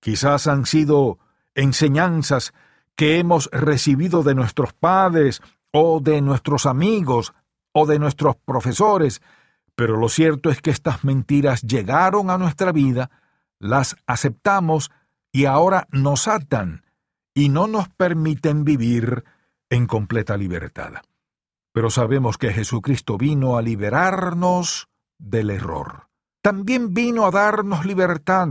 Quizás 0.00 0.46
han 0.46 0.66
sido 0.66 1.18
enseñanzas 1.54 2.52
que 2.96 3.18
hemos 3.18 3.48
recibido 3.52 4.22
de 4.22 4.34
nuestros 4.34 4.72
padres 4.72 5.42
o 5.72 6.00
de 6.00 6.20
nuestros 6.20 6.66
amigos 6.66 7.32
o 7.72 7.86
de 7.86 7.98
nuestros 7.98 8.36
profesores, 8.36 9.22
pero 9.74 9.96
lo 9.96 10.08
cierto 10.08 10.50
es 10.50 10.60
que 10.60 10.70
estas 10.70 11.04
mentiras 11.04 11.62
llegaron 11.62 12.30
a 12.30 12.38
nuestra 12.38 12.72
vida, 12.72 13.10
las 13.58 13.96
aceptamos 14.06 14.90
y 15.32 15.44
ahora 15.44 15.86
nos 15.90 16.28
atan 16.28 16.84
y 17.34 17.48
no 17.48 17.66
nos 17.66 17.88
permiten 17.88 18.64
vivir 18.64 19.24
en 19.68 19.86
completa 19.86 20.36
libertad. 20.36 20.94
Pero 21.72 21.90
sabemos 21.90 22.36
que 22.36 22.52
Jesucristo 22.52 23.16
vino 23.16 23.56
a 23.56 23.62
liberarnos 23.62 24.88
del 25.18 25.50
error. 25.50 26.08
También 26.42 26.92
vino 26.94 27.26
a 27.26 27.30
darnos 27.30 27.84
libertad 27.84 28.48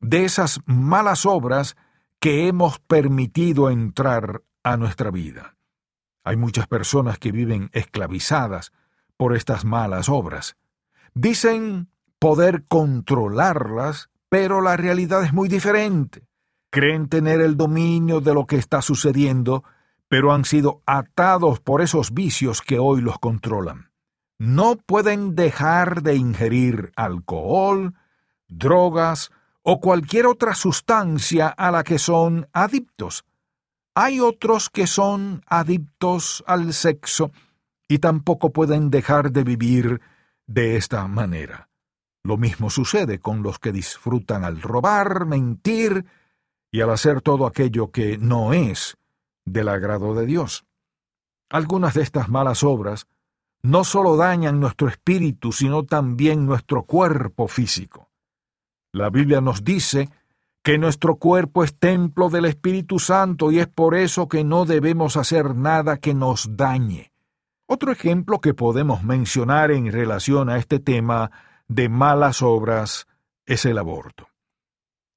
de 0.00 0.24
esas 0.24 0.60
malas 0.66 1.26
obras 1.26 1.76
que 2.18 2.48
hemos 2.48 2.78
permitido 2.80 3.70
entrar 3.70 4.42
a 4.62 4.76
nuestra 4.76 5.10
vida. 5.10 5.56
Hay 6.24 6.36
muchas 6.36 6.66
personas 6.66 7.18
que 7.18 7.32
viven 7.32 7.70
esclavizadas 7.72 8.72
por 9.16 9.34
estas 9.34 9.64
malas 9.64 10.08
obras. 10.08 10.56
Dicen 11.14 11.88
poder 12.18 12.64
controlarlas, 12.68 14.10
pero 14.28 14.60
la 14.60 14.76
realidad 14.76 15.24
es 15.24 15.32
muy 15.32 15.48
diferente. 15.48 16.26
Creen 16.70 17.08
tener 17.08 17.40
el 17.40 17.56
dominio 17.56 18.20
de 18.20 18.34
lo 18.34 18.46
que 18.46 18.56
está 18.56 18.82
sucediendo, 18.82 19.64
pero 20.08 20.32
han 20.32 20.44
sido 20.44 20.82
atados 20.86 21.60
por 21.60 21.80
esos 21.80 22.12
vicios 22.12 22.62
que 22.62 22.78
hoy 22.78 23.00
los 23.00 23.18
controlan. 23.18 23.90
No 24.38 24.76
pueden 24.76 25.34
dejar 25.34 26.02
de 26.02 26.16
ingerir 26.16 26.92
alcohol, 26.96 27.94
drogas 28.48 29.30
o 29.62 29.80
cualquier 29.80 30.26
otra 30.26 30.54
sustancia 30.54 31.48
a 31.48 31.70
la 31.70 31.84
que 31.84 31.98
son 31.98 32.48
adictos. 32.52 33.24
Hay 33.94 34.20
otros 34.20 34.70
que 34.70 34.86
son 34.86 35.42
adictos 35.46 36.44
al 36.46 36.72
sexo 36.72 37.30
y 37.88 37.98
tampoco 37.98 38.50
pueden 38.50 38.90
dejar 38.90 39.32
de 39.32 39.44
vivir 39.44 40.00
de 40.46 40.76
esta 40.76 41.06
manera. 41.08 41.68
Lo 42.22 42.36
mismo 42.36 42.70
sucede 42.70 43.18
con 43.18 43.42
los 43.42 43.58
que 43.58 43.72
disfrutan 43.72 44.44
al 44.44 44.60
robar, 44.60 45.26
mentir 45.26 46.04
y 46.70 46.82
al 46.82 46.90
hacer 46.90 47.20
todo 47.20 47.46
aquello 47.46 47.90
que 47.90 48.18
no 48.18 48.52
es 48.52 48.96
del 49.44 49.68
agrado 49.68 50.14
de 50.14 50.26
Dios. 50.26 50.64
Algunas 51.48 51.94
de 51.94 52.02
estas 52.02 52.28
malas 52.28 52.62
obras 52.62 53.06
no 53.62 53.84
solo 53.84 54.16
dañan 54.16 54.60
nuestro 54.60 54.88
espíritu, 54.88 55.52
sino 55.52 55.84
también 55.84 56.46
nuestro 56.46 56.84
cuerpo 56.84 57.48
físico. 57.48 58.09
La 58.92 59.10
Biblia 59.10 59.40
nos 59.40 59.62
dice 59.62 60.08
que 60.62 60.78
nuestro 60.78 61.16
cuerpo 61.16 61.64
es 61.64 61.78
templo 61.78 62.28
del 62.28 62.44
Espíritu 62.44 62.98
Santo 62.98 63.50
y 63.50 63.60
es 63.60 63.66
por 63.68 63.94
eso 63.94 64.28
que 64.28 64.44
no 64.44 64.64
debemos 64.64 65.16
hacer 65.16 65.54
nada 65.54 65.98
que 65.98 66.12
nos 66.12 66.56
dañe. 66.56 67.12
Otro 67.66 67.92
ejemplo 67.92 68.40
que 68.40 68.52
podemos 68.52 69.04
mencionar 69.04 69.70
en 69.70 69.92
relación 69.92 70.50
a 70.50 70.58
este 70.58 70.80
tema 70.80 71.30
de 71.68 71.88
malas 71.88 72.42
obras 72.42 73.06
es 73.46 73.64
el 73.64 73.78
aborto. 73.78 74.28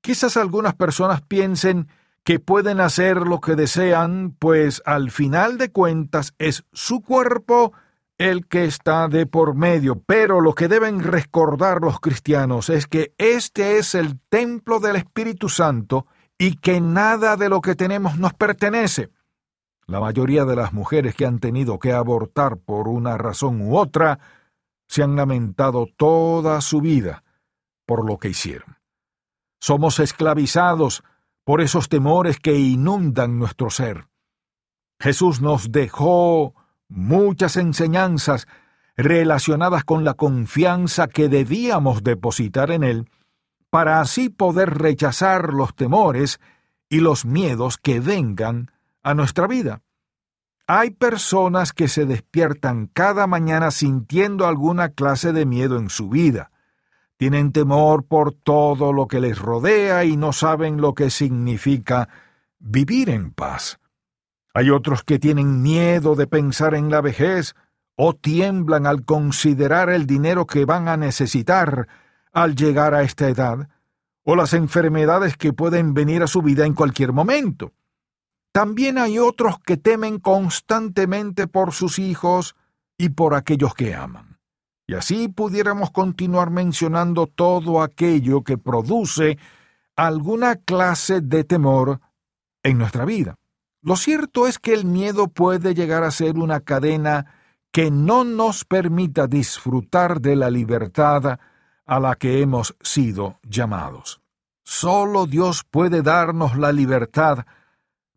Quizás 0.02 0.38
algunas 0.38 0.76
personas 0.76 1.22
piensen 1.22 1.88
que 2.24 2.40
pueden 2.40 2.80
hacer 2.80 3.18
lo 3.18 3.42
que 3.42 3.56
desean, 3.56 4.36
pues 4.38 4.82
al 4.86 5.12
final 5.12 5.58
de 5.58 5.72
cuentas 5.72 6.36
es 6.38 6.64
su 6.72 7.02
cuerpo 7.02 7.74
el 8.24 8.48
que 8.48 8.64
está 8.64 9.10
de 9.10 9.26
por 9.26 9.54
medio, 9.54 10.02
pero 10.02 10.40
lo 10.40 10.56
que 10.56 10.70
deben 10.70 11.04
recordar 11.04 11.82
los 11.82 12.00
cristianos 12.00 12.70
es 12.70 12.88
que 12.88 13.14
este 13.18 13.78
es 13.78 13.96
el 13.96 14.18
templo 14.30 14.80
del 14.80 14.96
Espíritu 14.96 15.50
Santo 15.50 16.08
y 16.38 16.56
que 16.56 16.80
nada 16.80 17.36
de 17.36 17.50
lo 17.50 17.60
que 17.60 17.76
tenemos 17.76 18.18
nos 18.18 18.34
pertenece. 18.34 19.10
La 19.88 20.00
mayoría 20.00 20.46
de 20.46 20.56
las 20.56 20.72
mujeres 20.72 21.16
que 21.16 21.26
han 21.26 21.40
tenido 21.40 21.80
que 21.80 21.92
abortar 21.92 22.56
por 22.60 22.88
una 22.88 23.18
razón 23.18 23.60
u 23.60 23.78
otra 23.78 24.20
se 24.88 25.04
han 25.04 25.18
lamentado 25.18 25.88
toda 25.98 26.62
su 26.62 26.80
vida 26.80 27.26
por 27.86 28.06
lo 28.06 28.20
que 28.20 28.30
hicieron. 28.30 28.78
Somos 29.60 30.00
esclavizados 30.00 31.04
por 31.44 31.60
esos 31.60 31.90
temores 31.90 32.40
que 32.40 32.56
inundan 32.56 33.38
nuestro 33.38 33.70
ser. 33.70 34.08
Jesús 34.98 35.42
nos 35.42 35.74
dejó 35.74 36.56
muchas 36.94 37.58
enseñanzas 37.58 38.48
relacionadas 38.96 39.84
con 39.84 40.04
la 40.04 40.14
confianza 40.14 41.08
que 41.08 41.28
debíamos 41.28 42.04
depositar 42.04 42.72
en 42.72 42.84
Él 42.84 43.10
para 43.70 44.00
así 44.00 44.30
poder 44.30 44.78
rechazar 44.78 45.52
los 45.54 45.76
temores 45.76 46.40
y 46.90 47.00
los 47.00 47.26
miedos 47.26 47.78
que 47.78 48.00
vengan 48.00 48.72
a 49.02 49.16
nuestra 49.16 49.48
vida. 49.48 49.82
Hay 50.68 50.92
personas 50.92 51.74
que 51.74 51.88
se 51.88 52.06
despiertan 52.06 52.88
cada 52.94 53.26
mañana 53.26 53.72
sintiendo 53.72 54.46
alguna 54.46 54.90
clase 54.90 55.34
de 55.34 55.46
miedo 55.46 55.78
en 55.78 55.90
su 55.90 56.10
vida. 56.10 56.52
Tienen 57.18 57.52
temor 57.52 58.06
por 58.06 58.34
todo 58.34 58.94
lo 58.94 59.08
que 59.08 59.20
les 59.20 59.40
rodea 59.40 60.06
y 60.06 60.16
no 60.16 60.32
saben 60.32 60.80
lo 60.80 60.94
que 60.94 61.10
significa 61.10 62.10
vivir 62.60 63.10
en 63.10 63.32
paz. 63.32 63.80
Hay 64.54 64.70
otros 64.70 65.04
que 65.04 65.20
tienen 65.20 65.62
miedo 65.62 66.16
de 66.16 66.28
pensar 66.28 66.76
en 66.76 66.92
la 66.92 67.02
vejez 67.02 67.56
o 67.96 68.14
tiemblan 68.14 68.86
al 68.86 69.04
considerar 69.04 69.90
el 69.90 70.06
dinero 70.06 70.46
que 70.46 70.66
van 70.66 70.88
a 70.88 70.98
necesitar 70.98 71.88
al 72.32 72.56
llegar 72.56 72.94
a 72.94 73.04
esta 73.04 73.30
edad, 73.30 73.70
o 74.24 74.36
las 74.36 74.54
enfermedades 74.54 75.38
que 75.38 75.54
pueden 75.54 75.94
venir 75.94 76.24
a 76.24 76.28
su 76.28 76.42
vida 76.42 76.66
en 76.66 76.74
cualquier 76.74 77.14
momento. 77.14 77.74
También 78.52 78.98
hay 78.98 79.20
otros 79.20 79.60
que 79.60 79.78
temen 79.78 80.20
constantemente 80.20 81.48
por 81.48 81.74
sus 81.74 82.00
hijos 82.00 82.56
y 82.98 83.10
por 83.10 83.36
aquellos 83.36 83.74
que 83.74 83.96
aman. 83.96 84.40
Y 84.88 84.96
así 84.96 85.28
pudiéramos 85.28 85.92
continuar 85.92 86.50
mencionando 86.52 87.28
todo 87.28 87.82
aquello 87.82 88.44
que 88.44 88.58
produce 88.58 89.38
alguna 89.96 90.56
clase 90.56 91.22
de 91.22 91.44
temor 91.44 92.00
en 92.64 92.78
nuestra 92.78 93.06
vida. 93.06 93.38
Lo 93.84 93.98
cierto 93.98 94.48
es 94.48 94.60
que 94.60 94.74
el 94.74 94.86
miedo 94.86 95.28
puede 95.28 95.76
llegar 95.76 96.04
a 96.06 96.12
ser 96.12 96.38
una 96.38 96.62
cadena 96.62 97.26
que 97.74 97.92
no 97.92 98.24
nos 98.24 98.64
permita 98.64 99.28
disfrutar 99.28 100.22
de 100.22 100.38
la 100.38 100.50
libertad 100.50 101.38
a 101.86 102.00
la 102.00 102.16
que 102.16 102.42
hemos 102.42 102.78
sido 102.82 103.40
llamados. 103.44 104.22
Solo 104.64 105.26
Dios 105.26 105.66
puede 105.70 106.02
darnos 106.02 106.58
la 106.58 106.72
libertad 106.72 107.46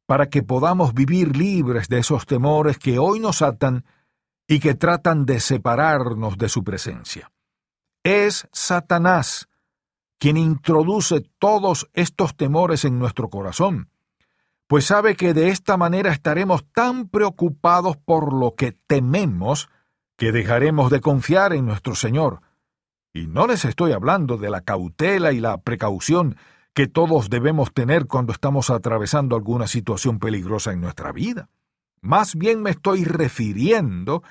para 0.06 0.28
que 0.28 0.44
podamos 0.44 0.94
vivir 0.94 1.36
libres 1.36 1.88
de 1.88 1.98
esos 1.98 2.26
temores 2.26 2.78
que 2.78 3.00
hoy 3.00 3.18
nos 3.18 3.42
atan 3.42 3.84
y 4.46 4.60
que 4.60 4.76
tratan 4.76 5.26
de 5.26 5.40
separarnos 5.40 6.38
de 6.38 6.48
su 6.48 6.62
presencia. 6.62 7.32
Es 8.04 8.46
Satanás 8.52 9.48
quien 10.20 10.36
introduce 10.36 11.22
todos 11.40 11.90
estos 11.92 12.36
temores 12.36 12.84
en 12.84 13.00
nuestro 13.00 13.28
corazón 13.28 13.90
pues 14.66 14.86
sabe 14.86 15.14
que 15.14 15.32
de 15.34 15.48
esta 15.48 15.76
manera 15.76 16.10
estaremos 16.10 16.64
tan 16.72 17.08
preocupados 17.08 17.96
por 17.96 18.32
lo 18.32 18.54
que 18.54 18.72
tememos 18.72 19.68
que 20.16 20.32
dejaremos 20.32 20.90
de 20.90 21.00
confiar 21.00 21.52
en 21.52 21.66
nuestro 21.66 21.94
Señor. 21.94 22.40
Y 23.12 23.26
no 23.26 23.46
les 23.46 23.64
estoy 23.64 23.92
hablando 23.92 24.36
de 24.38 24.50
la 24.50 24.62
cautela 24.62 25.32
y 25.32 25.40
la 25.40 25.58
precaución 25.58 26.36
que 26.74 26.86
todos 26.86 27.30
debemos 27.30 27.72
tener 27.72 28.06
cuando 28.06 28.32
estamos 28.32 28.68
atravesando 28.70 29.36
alguna 29.36 29.66
situación 29.66 30.18
peligrosa 30.18 30.72
en 30.72 30.80
nuestra 30.80 31.12
vida. 31.12 31.48
Más 32.02 32.34
bien 32.34 32.62
me 32.62 32.70
estoy 32.70 33.04
refiriendo 33.04 34.22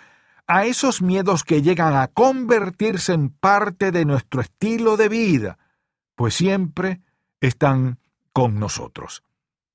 a 0.47 0.65
esos 0.65 1.01
miedos 1.01 1.43
que 1.43 1.61
llegan 1.61 1.95
a 1.95 2.07
convertirse 2.07 3.13
en 3.13 3.29
parte 3.29 3.91
de 3.91 4.05
nuestro 4.05 4.41
estilo 4.41 4.95
de 4.95 5.09
vida, 5.09 5.57
pues 6.13 6.35
siempre 6.35 7.01
están 7.41 7.99
con 8.31 8.59
nosotros. 8.59 9.24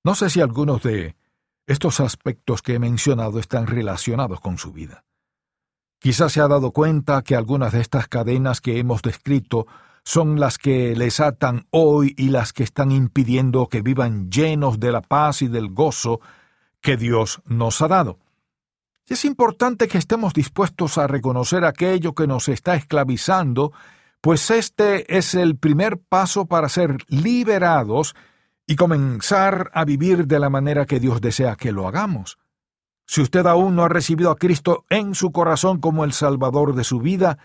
No 0.03 0.15
sé 0.15 0.31
si 0.31 0.41
algunos 0.41 0.83
de 0.83 1.17
estos 1.67 2.01
aspectos 2.01 2.63
que 2.63 2.75
he 2.75 2.79
mencionado 2.79 3.39
están 3.39 3.67
relacionados 3.67 4.41
con 4.41 4.59
su 4.59 4.73
vida. 4.73 5.05
Quizás 5.99 6.33
se 6.33 6.41
ha 6.41 6.49
dado 6.49 6.71
cuenta 6.73 7.23
que 7.23 7.37
algunas 7.37 7.73
de 7.73 7.81
estas 7.81 8.09
cadenas 8.09 8.63
que 8.63 8.79
hemos 8.79 9.03
descrito 9.03 9.67
son 10.03 10.41
las 10.41 10.57
que 10.57 10.97
les 10.97 11.21
atan 11.21 11.67
hoy 11.71 12.15
y 12.17 12.31
las 12.31 12.55
que 12.55 12.63
están 12.63 12.91
impidiendo 12.91 13.69
que 13.69 13.83
vivan 13.83 14.31
llenos 14.31 14.81
de 14.81 14.93
la 14.93 15.03
paz 15.03 15.43
y 15.43 15.49
del 15.49 15.69
gozo 15.69 16.21
que 16.81 16.97
Dios 16.97 17.43
nos 17.45 17.83
ha 17.83 17.89
dado. 17.89 18.19
es 19.07 19.25
importante 19.25 19.89
que 19.89 19.99
estemos 19.99 20.33
dispuestos 20.33 20.97
a 20.97 21.07
reconocer 21.07 21.65
aquello 21.65 22.15
que 22.15 22.27
nos 22.27 22.49
está 22.49 22.77
esclavizando, 22.77 23.73
pues 24.21 24.51
este 24.51 25.19
es 25.19 25.35
el 25.35 25.57
primer 25.57 25.99
paso 25.99 26.47
para 26.47 26.69
ser 26.69 26.97
liberados 27.09 28.15
y 28.71 28.77
comenzar 28.77 29.69
a 29.75 29.85
vivir 29.85 30.29
de 30.29 30.39
la 30.39 30.49
manera 30.49 30.87
que 30.87 31.01
Dios 31.01 31.21
desea 31.21 31.57
que 31.57 31.73
lo 31.73 31.89
hagamos. 31.89 32.39
Si 33.05 33.21
usted 33.21 33.45
aún 33.47 33.75
no 33.75 33.83
ha 33.83 33.89
recibido 33.89 34.31
a 34.31 34.37
Cristo 34.37 34.85
en 34.89 35.17
su 35.17 35.33
corazón 35.33 35.81
como 35.81 36.05
el 36.05 36.13
Salvador 36.13 36.77
de 36.77 36.85
su 36.85 37.01
vida, 37.01 37.39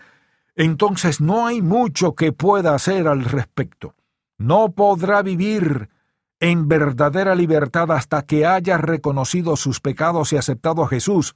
entonces 0.54 1.20
no 1.20 1.44
hay 1.44 1.62
mucho 1.62 2.14
que 2.14 2.30
pueda 2.30 2.76
hacer 2.76 3.08
al 3.08 3.24
respecto. 3.24 3.96
No 4.38 4.70
podrá 4.70 5.22
vivir 5.22 5.88
en 6.38 6.68
verdadera 6.68 7.34
libertad 7.34 7.90
hasta 7.90 8.22
que 8.22 8.46
haya 8.46 8.78
reconocido 8.78 9.56
sus 9.56 9.80
pecados 9.80 10.32
y 10.32 10.36
aceptado 10.36 10.84
a 10.84 10.88
Jesús 10.88 11.34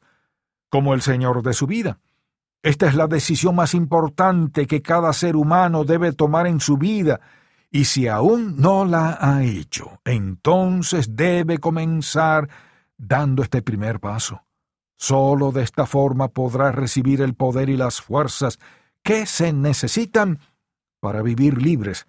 como 0.68 0.94
el 0.94 1.03
Señor 1.03 1.42
de 1.42 1.53
su 1.53 1.66
vida. 1.66 1.98
Esta 2.62 2.87
es 2.87 2.94
la 2.94 3.09
decisión 3.09 3.57
más 3.57 3.74
importante 3.74 4.68
que 4.68 4.83
cada 4.83 5.12
ser 5.12 5.35
humano 5.35 5.83
debe 5.83 6.12
tomar 6.12 6.46
en 6.46 6.61
su 6.61 6.76
vida 6.76 7.20
y 7.70 7.85
si 7.85 8.09
aún 8.09 8.56
no 8.56 8.85
la 8.85 9.16
ha 9.20 9.44
hecho, 9.44 10.00
entonces 10.04 11.14
debe 11.14 11.59
comenzar 11.59 12.48
dando 12.98 13.42
este 13.42 13.62
primer 13.62 14.00
paso. 14.00 14.42
Solo 14.96 15.52
de 15.52 15.62
esta 15.62 15.87
forma 15.87 16.28
podrá 16.28 16.72
recibir 16.72 17.22
el 17.22 17.35
poder 17.35 17.70
y 17.70 17.76
las 17.76 18.00
fuerzas 18.00 18.59
que 19.02 19.24
se 19.24 19.52
necesitan 19.52 20.40
para 21.00 21.22
vivir 21.22 21.62
libres 21.62 22.06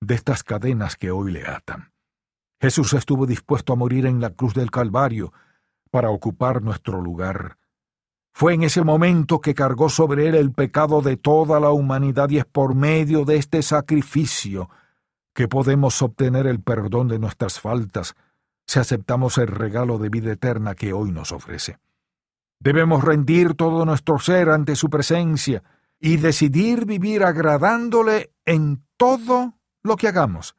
de 0.00 0.14
estas 0.14 0.42
cadenas 0.42 0.96
que 0.96 1.10
hoy 1.10 1.32
le 1.32 1.46
atan. 1.46 1.92
Jesús 2.60 2.92
estuvo 2.92 3.26
dispuesto 3.26 3.72
a 3.72 3.76
morir 3.76 4.06
en 4.06 4.20
la 4.20 4.30
cruz 4.30 4.54
del 4.54 4.70
Calvario 4.70 5.32
para 5.90 6.10
ocupar 6.10 6.62
nuestro 6.62 7.00
lugar. 7.00 7.56
Fue 8.32 8.54
en 8.54 8.64
ese 8.64 8.82
momento 8.82 9.40
que 9.40 9.54
cargó 9.54 9.88
sobre 9.88 10.28
él 10.28 10.34
el 10.34 10.52
pecado 10.52 11.00
de 11.00 11.16
toda 11.16 11.58
la 11.60 11.70
humanidad 11.70 12.28
y 12.28 12.38
es 12.38 12.44
por 12.44 12.74
medio 12.74 13.24
de 13.24 13.36
este 13.36 13.62
sacrificio 13.62 14.68
que 15.36 15.48
podemos 15.48 16.00
obtener 16.00 16.46
el 16.46 16.62
perdón 16.62 17.08
de 17.08 17.18
nuestras 17.18 17.60
faltas 17.60 18.14
si 18.66 18.78
aceptamos 18.78 19.36
el 19.36 19.48
regalo 19.48 19.98
de 19.98 20.08
vida 20.08 20.32
eterna 20.32 20.74
que 20.74 20.94
hoy 20.94 21.12
nos 21.12 21.30
ofrece. 21.30 21.78
Debemos 22.58 23.04
rendir 23.04 23.52
todo 23.52 23.84
nuestro 23.84 24.18
ser 24.18 24.48
ante 24.48 24.74
su 24.76 24.88
presencia 24.88 25.62
y 26.00 26.16
decidir 26.16 26.86
vivir 26.86 27.22
agradándole 27.22 28.32
en 28.46 28.82
todo 28.96 29.52
lo 29.82 29.96
que 29.96 30.08
hagamos. 30.08 30.56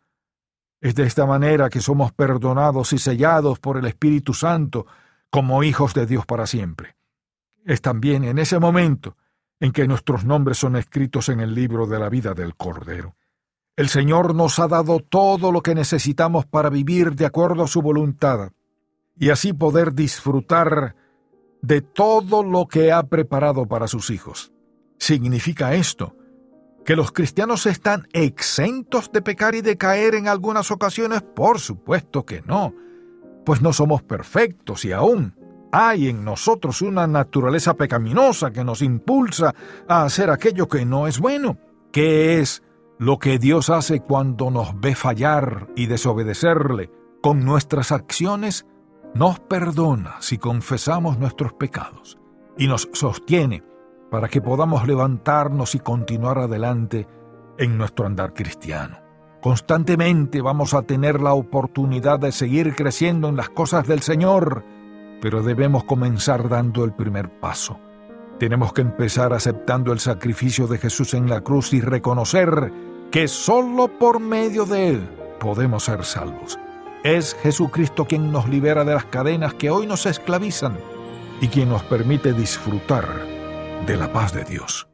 Es 0.79 0.93
de 0.93 1.07
esta 1.07 1.25
manera 1.25 1.71
que 1.71 1.81
somos 1.81 2.11
perdonados 2.11 2.93
y 2.93 2.99
sellados 2.99 3.57
por 3.57 3.77
el 3.77 3.85
Espíritu 3.85 4.35
Santo 4.35 4.85
como 5.31 5.63
hijos 5.63 5.95
de 5.95 6.05
Dios 6.05 6.27
para 6.27 6.45
siempre. 6.45 6.95
Es 7.65 7.81
también 7.81 8.23
en 8.23 8.37
ese 8.37 8.59
momento 8.59 9.17
en 9.59 9.71
que 9.71 9.87
nuestros 9.87 10.23
nombres 10.23 10.59
son 10.59 10.75
escritos 10.75 11.29
en 11.29 11.39
el 11.39 11.55
libro 11.55 11.87
de 11.87 11.97
la 11.97 12.09
vida 12.09 12.35
del 12.35 12.55
Cordero. 12.55 13.15
El 13.77 13.89
Señor 13.89 14.33
nos 14.33 14.57
ha 14.57 14.67
dado 14.67 15.01
todo 15.01 15.51
lo 15.51 15.61
que 15.61 15.75
necesitamos 15.75 16.47
para 16.47 16.71
vivir 16.71 17.13
de 17.13 17.27
acuerdo 17.27 17.63
a 17.63 17.67
su 17.67 17.83
voluntad 17.83 18.49
y 19.15 19.29
así 19.29 19.53
poder 19.53 19.93
disfrutar 19.93 20.95
de 21.61 21.81
todo 21.81 22.41
lo 22.41 22.67
que 22.67 22.91
ha 22.91 23.03
preparado 23.03 23.67
para 23.67 23.87
sus 23.87 24.09
hijos. 24.09 24.51
¿Significa 24.97 25.75
esto 25.75 26.15
que 26.85 26.95
los 26.95 27.11
cristianos 27.11 27.67
están 27.67 28.07
exentos 28.13 29.11
de 29.11 29.21
pecar 29.21 29.53
y 29.53 29.61
de 29.61 29.77
caer 29.77 30.15
en 30.15 30.27
algunas 30.27 30.71
ocasiones? 30.71 31.21
Por 31.21 31.59
supuesto 31.59 32.25
que 32.25 32.41
no, 32.41 32.73
pues 33.45 33.61
no 33.61 33.73
somos 33.73 34.01
perfectos 34.01 34.85
y 34.85 34.91
aún 34.91 35.35
hay 35.71 36.09
en 36.09 36.25
nosotros 36.25 36.81
una 36.81 37.05
naturaleza 37.05 37.75
pecaminosa 37.75 38.49
que 38.49 38.63
nos 38.63 38.81
impulsa 38.81 39.53
a 39.87 40.01
hacer 40.01 40.31
aquello 40.31 40.67
que 40.67 40.83
no 40.83 41.05
es 41.05 41.19
bueno, 41.19 41.59
que 41.91 42.39
es 42.39 42.63
lo 42.99 43.19
que 43.19 43.37
Dios 43.37 43.69
hace 43.69 43.99
cuando 43.99 44.49
nos 44.49 44.79
ve 44.79 44.95
fallar 44.95 45.67
y 45.75 45.85
desobedecerle 45.85 46.91
con 47.21 47.45
nuestras 47.45 47.91
acciones, 47.91 48.65
nos 49.13 49.39
perdona 49.39 50.15
si 50.19 50.37
confesamos 50.37 51.19
nuestros 51.19 51.53
pecados 51.53 52.17
y 52.57 52.67
nos 52.67 52.89
sostiene 52.93 53.63
para 54.09 54.29
que 54.29 54.41
podamos 54.41 54.87
levantarnos 54.87 55.75
y 55.75 55.79
continuar 55.79 56.39
adelante 56.39 57.07
en 57.57 57.77
nuestro 57.77 58.05
andar 58.05 58.33
cristiano. 58.33 58.99
Constantemente 59.41 60.41
vamos 60.41 60.73
a 60.73 60.81
tener 60.81 61.21
la 61.21 61.33
oportunidad 61.33 62.19
de 62.19 62.31
seguir 62.31 62.75
creciendo 62.75 63.29
en 63.29 63.35
las 63.35 63.49
cosas 63.49 63.87
del 63.87 64.01
Señor, 64.01 64.63
pero 65.21 65.43
debemos 65.43 65.83
comenzar 65.83 66.49
dando 66.49 66.83
el 66.83 66.93
primer 66.93 67.39
paso. 67.39 67.79
Tenemos 68.39 68.71
que 68.71 68.81
empezar 68.81 69.33
aceptando 69.33 69.91
el 69.91 69.99
sacrificio 69.99 70.67
de 70.67 70.77
Jesús 70.77 71.13
en 71.15 71.29
la 71.29 71.41
cruz 71.41 71.73
y 71.73 71.81
reconocer 71.81 72.71
que 73.11 73.27
solo 73.27 73.87
por 73.97 74.19
medio 74.19 74.65
de 74.65 74.89
Él 74.89 75.09
podemos 75.39 75.85
ser 75.85 76.05
salvos. 76.05 76.59
Es 77.03 77.35
Jesucristo 77.41 78.05
quien 78.05 78.31
nos 78.31 78.47
libera 78.47 78.83
de 78.83 78.93
las 78.93 79.05
cadenas 79.05 79.53
que 79.55 79.69
hoy 79.69 79.87
nos 79.87 80.05
esclavizan 80.05 80.77
y 81.41 81.47
quien 81.47 81.69
nos 81.69 81.83
permite 81.83 82.33
disfrutar 82.33 83.07
de 83.85 83.97
la 83.97 84.11
paz 84.11 84.33
de 84.33 84.43
Dios. 84.43 84.87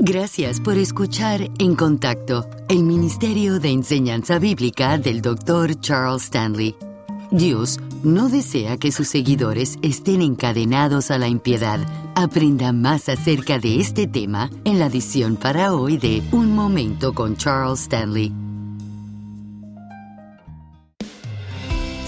Gracias 0.00 0.60
por 0.60 0.78
escuchar 0.78 1.40
En 1.58 1.74
Contacto, 1.74 2.48
el 2.68 2.84
Ministerio 2.84 3.58
de 3.58 3.70
Enseñanza 3.70 4.38
Bíblica 4.38 4.96
del 4.96 5.20
Dr. 5.20 5.78
Charles 5.80 6.24
Stanley. 6.24 6.87
Dios 7.30 7.78
no 8.02 8.28
desea 8.28 8.78
que 8.78 8.90
sus 8.90 9.08
seguidores 9.08 9.78
estén 9.82 10.22
encadenados 10.22 11.10
a 11.10 11.18
la 11.18 11.28
impiedad. 11.28 11.80
Aprenda 12.14 12.72
más 12.72 13.08
acerca 13.08 13.58
de 13.58 13.80
este 13.80 14.06
tema 14.06 14.50
en 14.64 14.78
la 14.78 14.86
edición 14.86 15.36
para 15.36 15.74
hoy 15.74 15.98
de 15.98 16.22
Un 16.32 16.54
Momento 16.54 17.12
con 17.12 17.36
Charles 17.36 17.82
Stanley. 17.82 18.47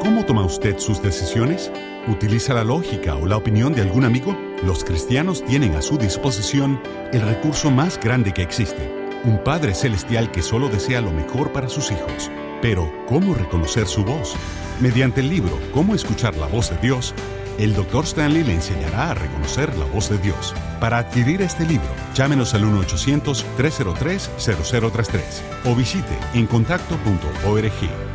¿Cómo 0.00 0.24
toma 0.24 0.44
usted 0.44 0.78
sus 0.78 1.02
decisiones? 1.02 1.70
¿Utiliza 2.08 2.54
la 2.54 2.64
lógica 2.64 3.16
o 3.16 3.26
la 3.26 3.36
opinión 3.36 3.74
de 3.74 3.82
algún 3.82 4.04
amigo? 4.04 4.34
Los 4.64 4.82
cristianos 4.82 5.44
tienen 5.44 5.74
a 5.74 5.82
su 5.82 5.98
disposición 5.98 6.80
el 7.12 7.20
recurso 7.20 7.70
más 7.70 8.00
grande 8.00 8.32
que 8.32 8.40
existe, 8.42 8.90
un 9.24 9.44
Padre 9.44 9.74
Celestial 9.74 10.32
que 10.32 10.40
solo 10.40 10.70
desea 10.70 11.02
lo 11.02 11.12
mejor 11.12 11.52
para 11.52 11.68
sus 11.68 11.90
hijos. 11.90 12.30
Pero, 12.62 12.90
¿cómo 13.06 13.34
reconocer 13.34 13.86
su 13.86 14.02
voz? 14.02 14.36
Mediante 14.80 15.20
el 15.20 15.28
libro 15.28 15.58
Cómo 15.74 15.94
escuchar 15.94 16.34
la 16.36 16.46
voz 16.46 16.70
de 16.70 16.78
Dios, 16.78 17.14
el 17.58 17.74
Dr. 17.74 18.04
Stanley 18.04 18.42
le 18.42 18.54
enseñará 18.54 19.10
a 19.10 19.14
reconocer 19.14 19.76
la 19.76 19.84
voz 19.84 20.08
de 20.08 20.16
Dios. 20.16 20.54
Para 20.80 20.96
adquirir 20.96 21.42
este 21.42 21.66
libro, 21.66 21.90
llámenos 22.14 22.54
al 22.54 22.64
1-800-303-0033 22.64 25.20
o 25.66 25.74
visite 25.74 26.16
encontacto.org. 26.32 28.09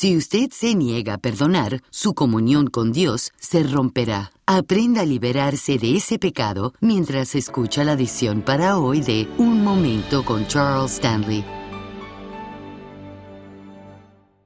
Si 0.00 0.16
usted 0.16 0.50
se 0.52 0.76
niega 0.76 1.14
a 1.14 1.18
perdonar, 1.18 1.82
su 1.90 2.14
comunión 2.14 2.68
con 2.68 2.92
Dios 2.92 3.32
se 3.36 3.64
romperá. 3.64 4.30
Aprenda 4.46 5.00
a 5.00 5.04
liberarse 5.04 5.76
de 5.76 5.96
ese 5.96 6.20
pecado 6.20 6.72
mientras 6.80 7.34
escucha 7.34 7.82
la 7.82 7.94
edición 7.94 8.42
para 8.42 8.78
hoy 8.78 9.00
de 9.00 9.28
Un 9.38 9.64
Momento 9.64 10.24
con 10.24 10.46
Charles 10.46 10.92
Stanley. 10.92 11.44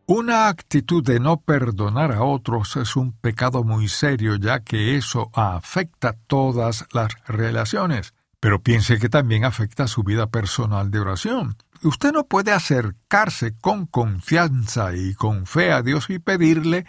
Una 0.06 0.48
actitud 0.48 1.04
de 1.04 1.20
no 1.20 1.36
perdonar 1.36 2.12
a 2.12 2.22
otros 2.22 2.74
es 2.76 2.96
un 2.96 3.12
pecado 3.12 3.62
muy 3.62 3.88
serio 3.88 4.36
ya 4.36 4.60
que 4.60 4.96
eso 4.96 5.28
afecta 5.34 6.14
todas 6.26 6.86
las 6.94 7.12
relaciones, 7.26 8.14
pero 8.40 8.62
piense 8.62 8.98
que 8.98 9.10
también 9.10 9.44
afecta 9.44 9.86
su 9.86 10.02
vida 10.02 10.28
personal 10.28 10.90
de 10.90 11.00
oración. 11.00 11.58
Usted 11.84 12.12
no 12.12 12.24
puede 12.24 12.52
acercarse 12.52 13.56
con 13.58 13.86
confianza 13.86 14.94
y 14.94 15.14
con 15.14 15.46
fe 15.46 15.72
a 15.72 15.82
Dios 15.82 16.10
y 16.10 16.20
pedirle 16.20 16.86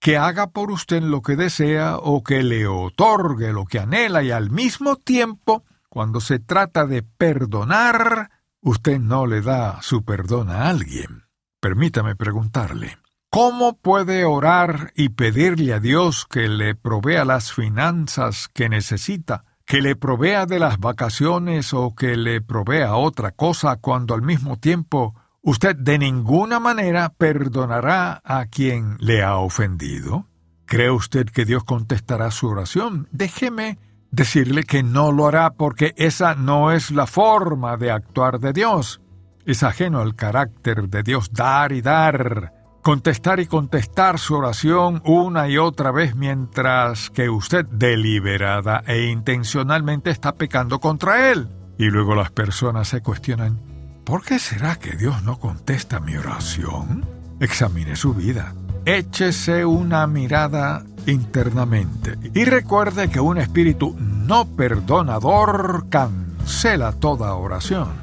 que 0.00 0.16
haga 0.16 0.50
por 0.50 0.72
usted 0.72 1.00
lo 1.00 1.22
que 1.22 1.36
desea 1.36 1.96
o 1.96 2.24
que 2.24 2.42
le 2.42 2.66
otorgue 2.66 3.52
lo 3.52 3.66
que 3.66 3.78
anhela 3.78 4.24
y 4.24 4.32
al 4.32 4.50
mismo 4.50 4.96
tiempo, 4.96 5.64
cuando 5.88 6.20
se 6.20 6.40
trata 6.40 6.86
de 6.86 7.02
perdonar, 7.02 8.30
usted 8.60 8.98
no 8.98 9.26
le 9.28 9.42
da 9.42 9.80
su 9.80 10.04
perdón 10.04 10.50
a 10.50 10.68
alguien. 10.68 11.26
Permítame 11.60 12.16
preguntarle, 12.16 12.98
¿cómo 13.30 13.78
puede 13.78 14.24
orar 14.24 14.92
y 14.96 15.10
pedirle 15.10 15.72
a 15.72 15.78
Dios 15.78 16.26
que 16.28 16.48
le 16.48 16.74
provea 16.74 17.24
las 17.24 17.52
finanzas 17.52 18.48
que 18.52 18.68
necesita 18.68 19.51
que 19.72 19.80
le 19.80 19.96
provea 19.96 20.44
de 20.44 20.58
las 20.58 20.78
vacaciones 20.78 21.72
o 21.72 21.94
que 21.94 22.14
le 22.18 22.42
provea 22.42 22.94
otra 22.96 23.30
cosa 23.30 23.76
cuando 23.76 24.12
al 24.12 24.20
mismo 24.20 24.58
tiempo 24.58 25.14
usted 25.40 25.74
de 25.74 25.98
ninguna 25.98 26.60
manera 26.60 27.08
perdonará 27.16 28.20
a 28.22 28.44
quien 28.44 28.98
le 28.98 29.22
ha 29.22 29.38
ofendido? 29.38 30.26
¿Cree 30.66 30.90
usted 30.90 31.24
que 31.24 31.46
Dios 31.46 31.64
contestará 31.64 32.30
su 32.30 32.48
oración? 32.48 33.08
Déjeme 33.12 33.78
decirle 34.10 34.64
que 34.64 34.82
no 34.82 35.10
lo 35.10 35.26
hará 35.26 35.54
porque 35.54 35.94
esa 35.96 36.34
no 36.34 36.70
es 36.70 36.90
la 36.90 37.06
forma 37.06 37.78
de 37.78 37.92
actuar 37.92 38.40
de 38.40 38.52
Dios. 38.52 39.00
Es 39.46 39.62
ajeno 39.62 40.00
al 40.02 40.14
carácter 40.16 40.90
de 40.90 41.02
Dios 41.02 41.32
dar 41.32 41.72
y 41.72 41.80
dar 41.80 42.52
contestar 42.82 43.38
y 43.38 43.46
contestar 43.46 44.18
su 44.18 44.34
oración 44.34 45.00
una 45.04 45.48
y 45.48 45.56
otra 45.56 45.92
vez 45.92 46.16
mientras 46.16 47.10
que 47.10 47.30
usted 47.30 47.64
deliberada 47.66 48.82
e 48.86 49.06
intencionalmente 49.06 50.10
está 50.10 50.34
pecando 50.34 50.80
contra 50.80 51.30
él. 51.30 51.48
Y 51.78 51.86
luego 51.86 52.14
las 52.14 52.30
personas 52.30 52.88
se 52.88 53.00
cuestionan, 53.00 53.60
¿por 54.04 54.24
qué 54.24 54.38
será 54.38 54.76
que 54.76 54.96
Dios 54.96 55.22
no 55.22 55.38
contesta 55.38 56.00
mi 56.00 56.16
oración? 56.16 57.06
Examine 57.40 57.96
su 57.96 58.14
vida. 58.14 58.54
Échese 58.84 59.64
una 59.64 60.06
mirada 60.08 60.84
internamente 61.06 62.18
y 62.34 62.44
recuerde 62.44 63.08
que 63.08 63.20
un 63.20 63.38
espíritu 63.38 63.96
no 63.98 64.44
perdonador 64.56 65.86
cancela 65.88 66.92
toda 66.92 67.34
oración. 67.34 68.01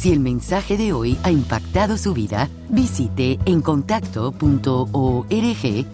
Si 0.00 0.10
el 0.14 0.20
mensaje 0.20 0.78
de 0.78 0.94
hoy 0.94 1.18
ha 1.24 1.30
impactado 1.30 1.98
su 1.98 2.14
vida, 2.14 2.48
visite 2.70 3.38
encontacto.org 3.44 5.28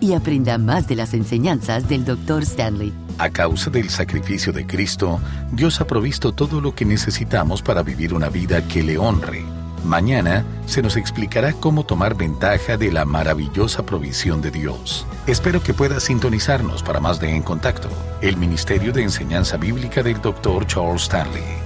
y 0.00 0.12
aprenda 0.12 0.58
más 0.58 0.86
de 0.86 0.94
las 0.94 1.12
enseñanzas 1.12 1.88
del 1.88 2.04
Dr. 2.04 2.44
Stanley. 2.44 2.94
A 3.18 3.30
causa 3.30 3.68
del 3.68 3.90
sacrificio 3.90 4.52
de 4.52 4.64
Cristo, 4.64 5.18
Dios 5.50 5.80
ha 5.80 5.88
provisto 5.88 6.30
todo 6.30 6.60
lo 6.60 6.72
que 6.72 6.84
necesitamos 6.84 7.62
para 7.62 7.82
vivir 7.82 8.14
una 8.14 8.28
vida 8.28 8.68
que 8.68 8.84
le 8.84 8.96
honre. 8.96 9.44
Mañana 9.84 10.44
se 10.66 10.82
nos 10.82 10.96
explicará 10.96 11.52
cómo 11.54 11.84
tomar 11.84 12.14
ventaja 12.14 12.76
de 12.76 12.92
la 12.92 13.04
maravillosa 13.06 13.84
provisión 13.84 14.40
de 14.40 14.52
Dios. 14.52 15.04
Espero 15.26 15.60
que 15.64 15.74
pueda 15.74 15.98
sintonizarnos 15.98 16.84
para 16.84 17.00
más 17.00 17.18
de 17.18 17.34
En 17.34 17.42
Contacto, 17.42 17.88
el 18.22 18.36
Ministerio 18.36 18.92
de 18.92 19.02
Enseñanza 19.02 19.56
Bíblica 19.56 20.04
del 20.04 20.22
Dr. 20.22 20.64
Charles 20.68 21.02
Stanley. 21.02 21.65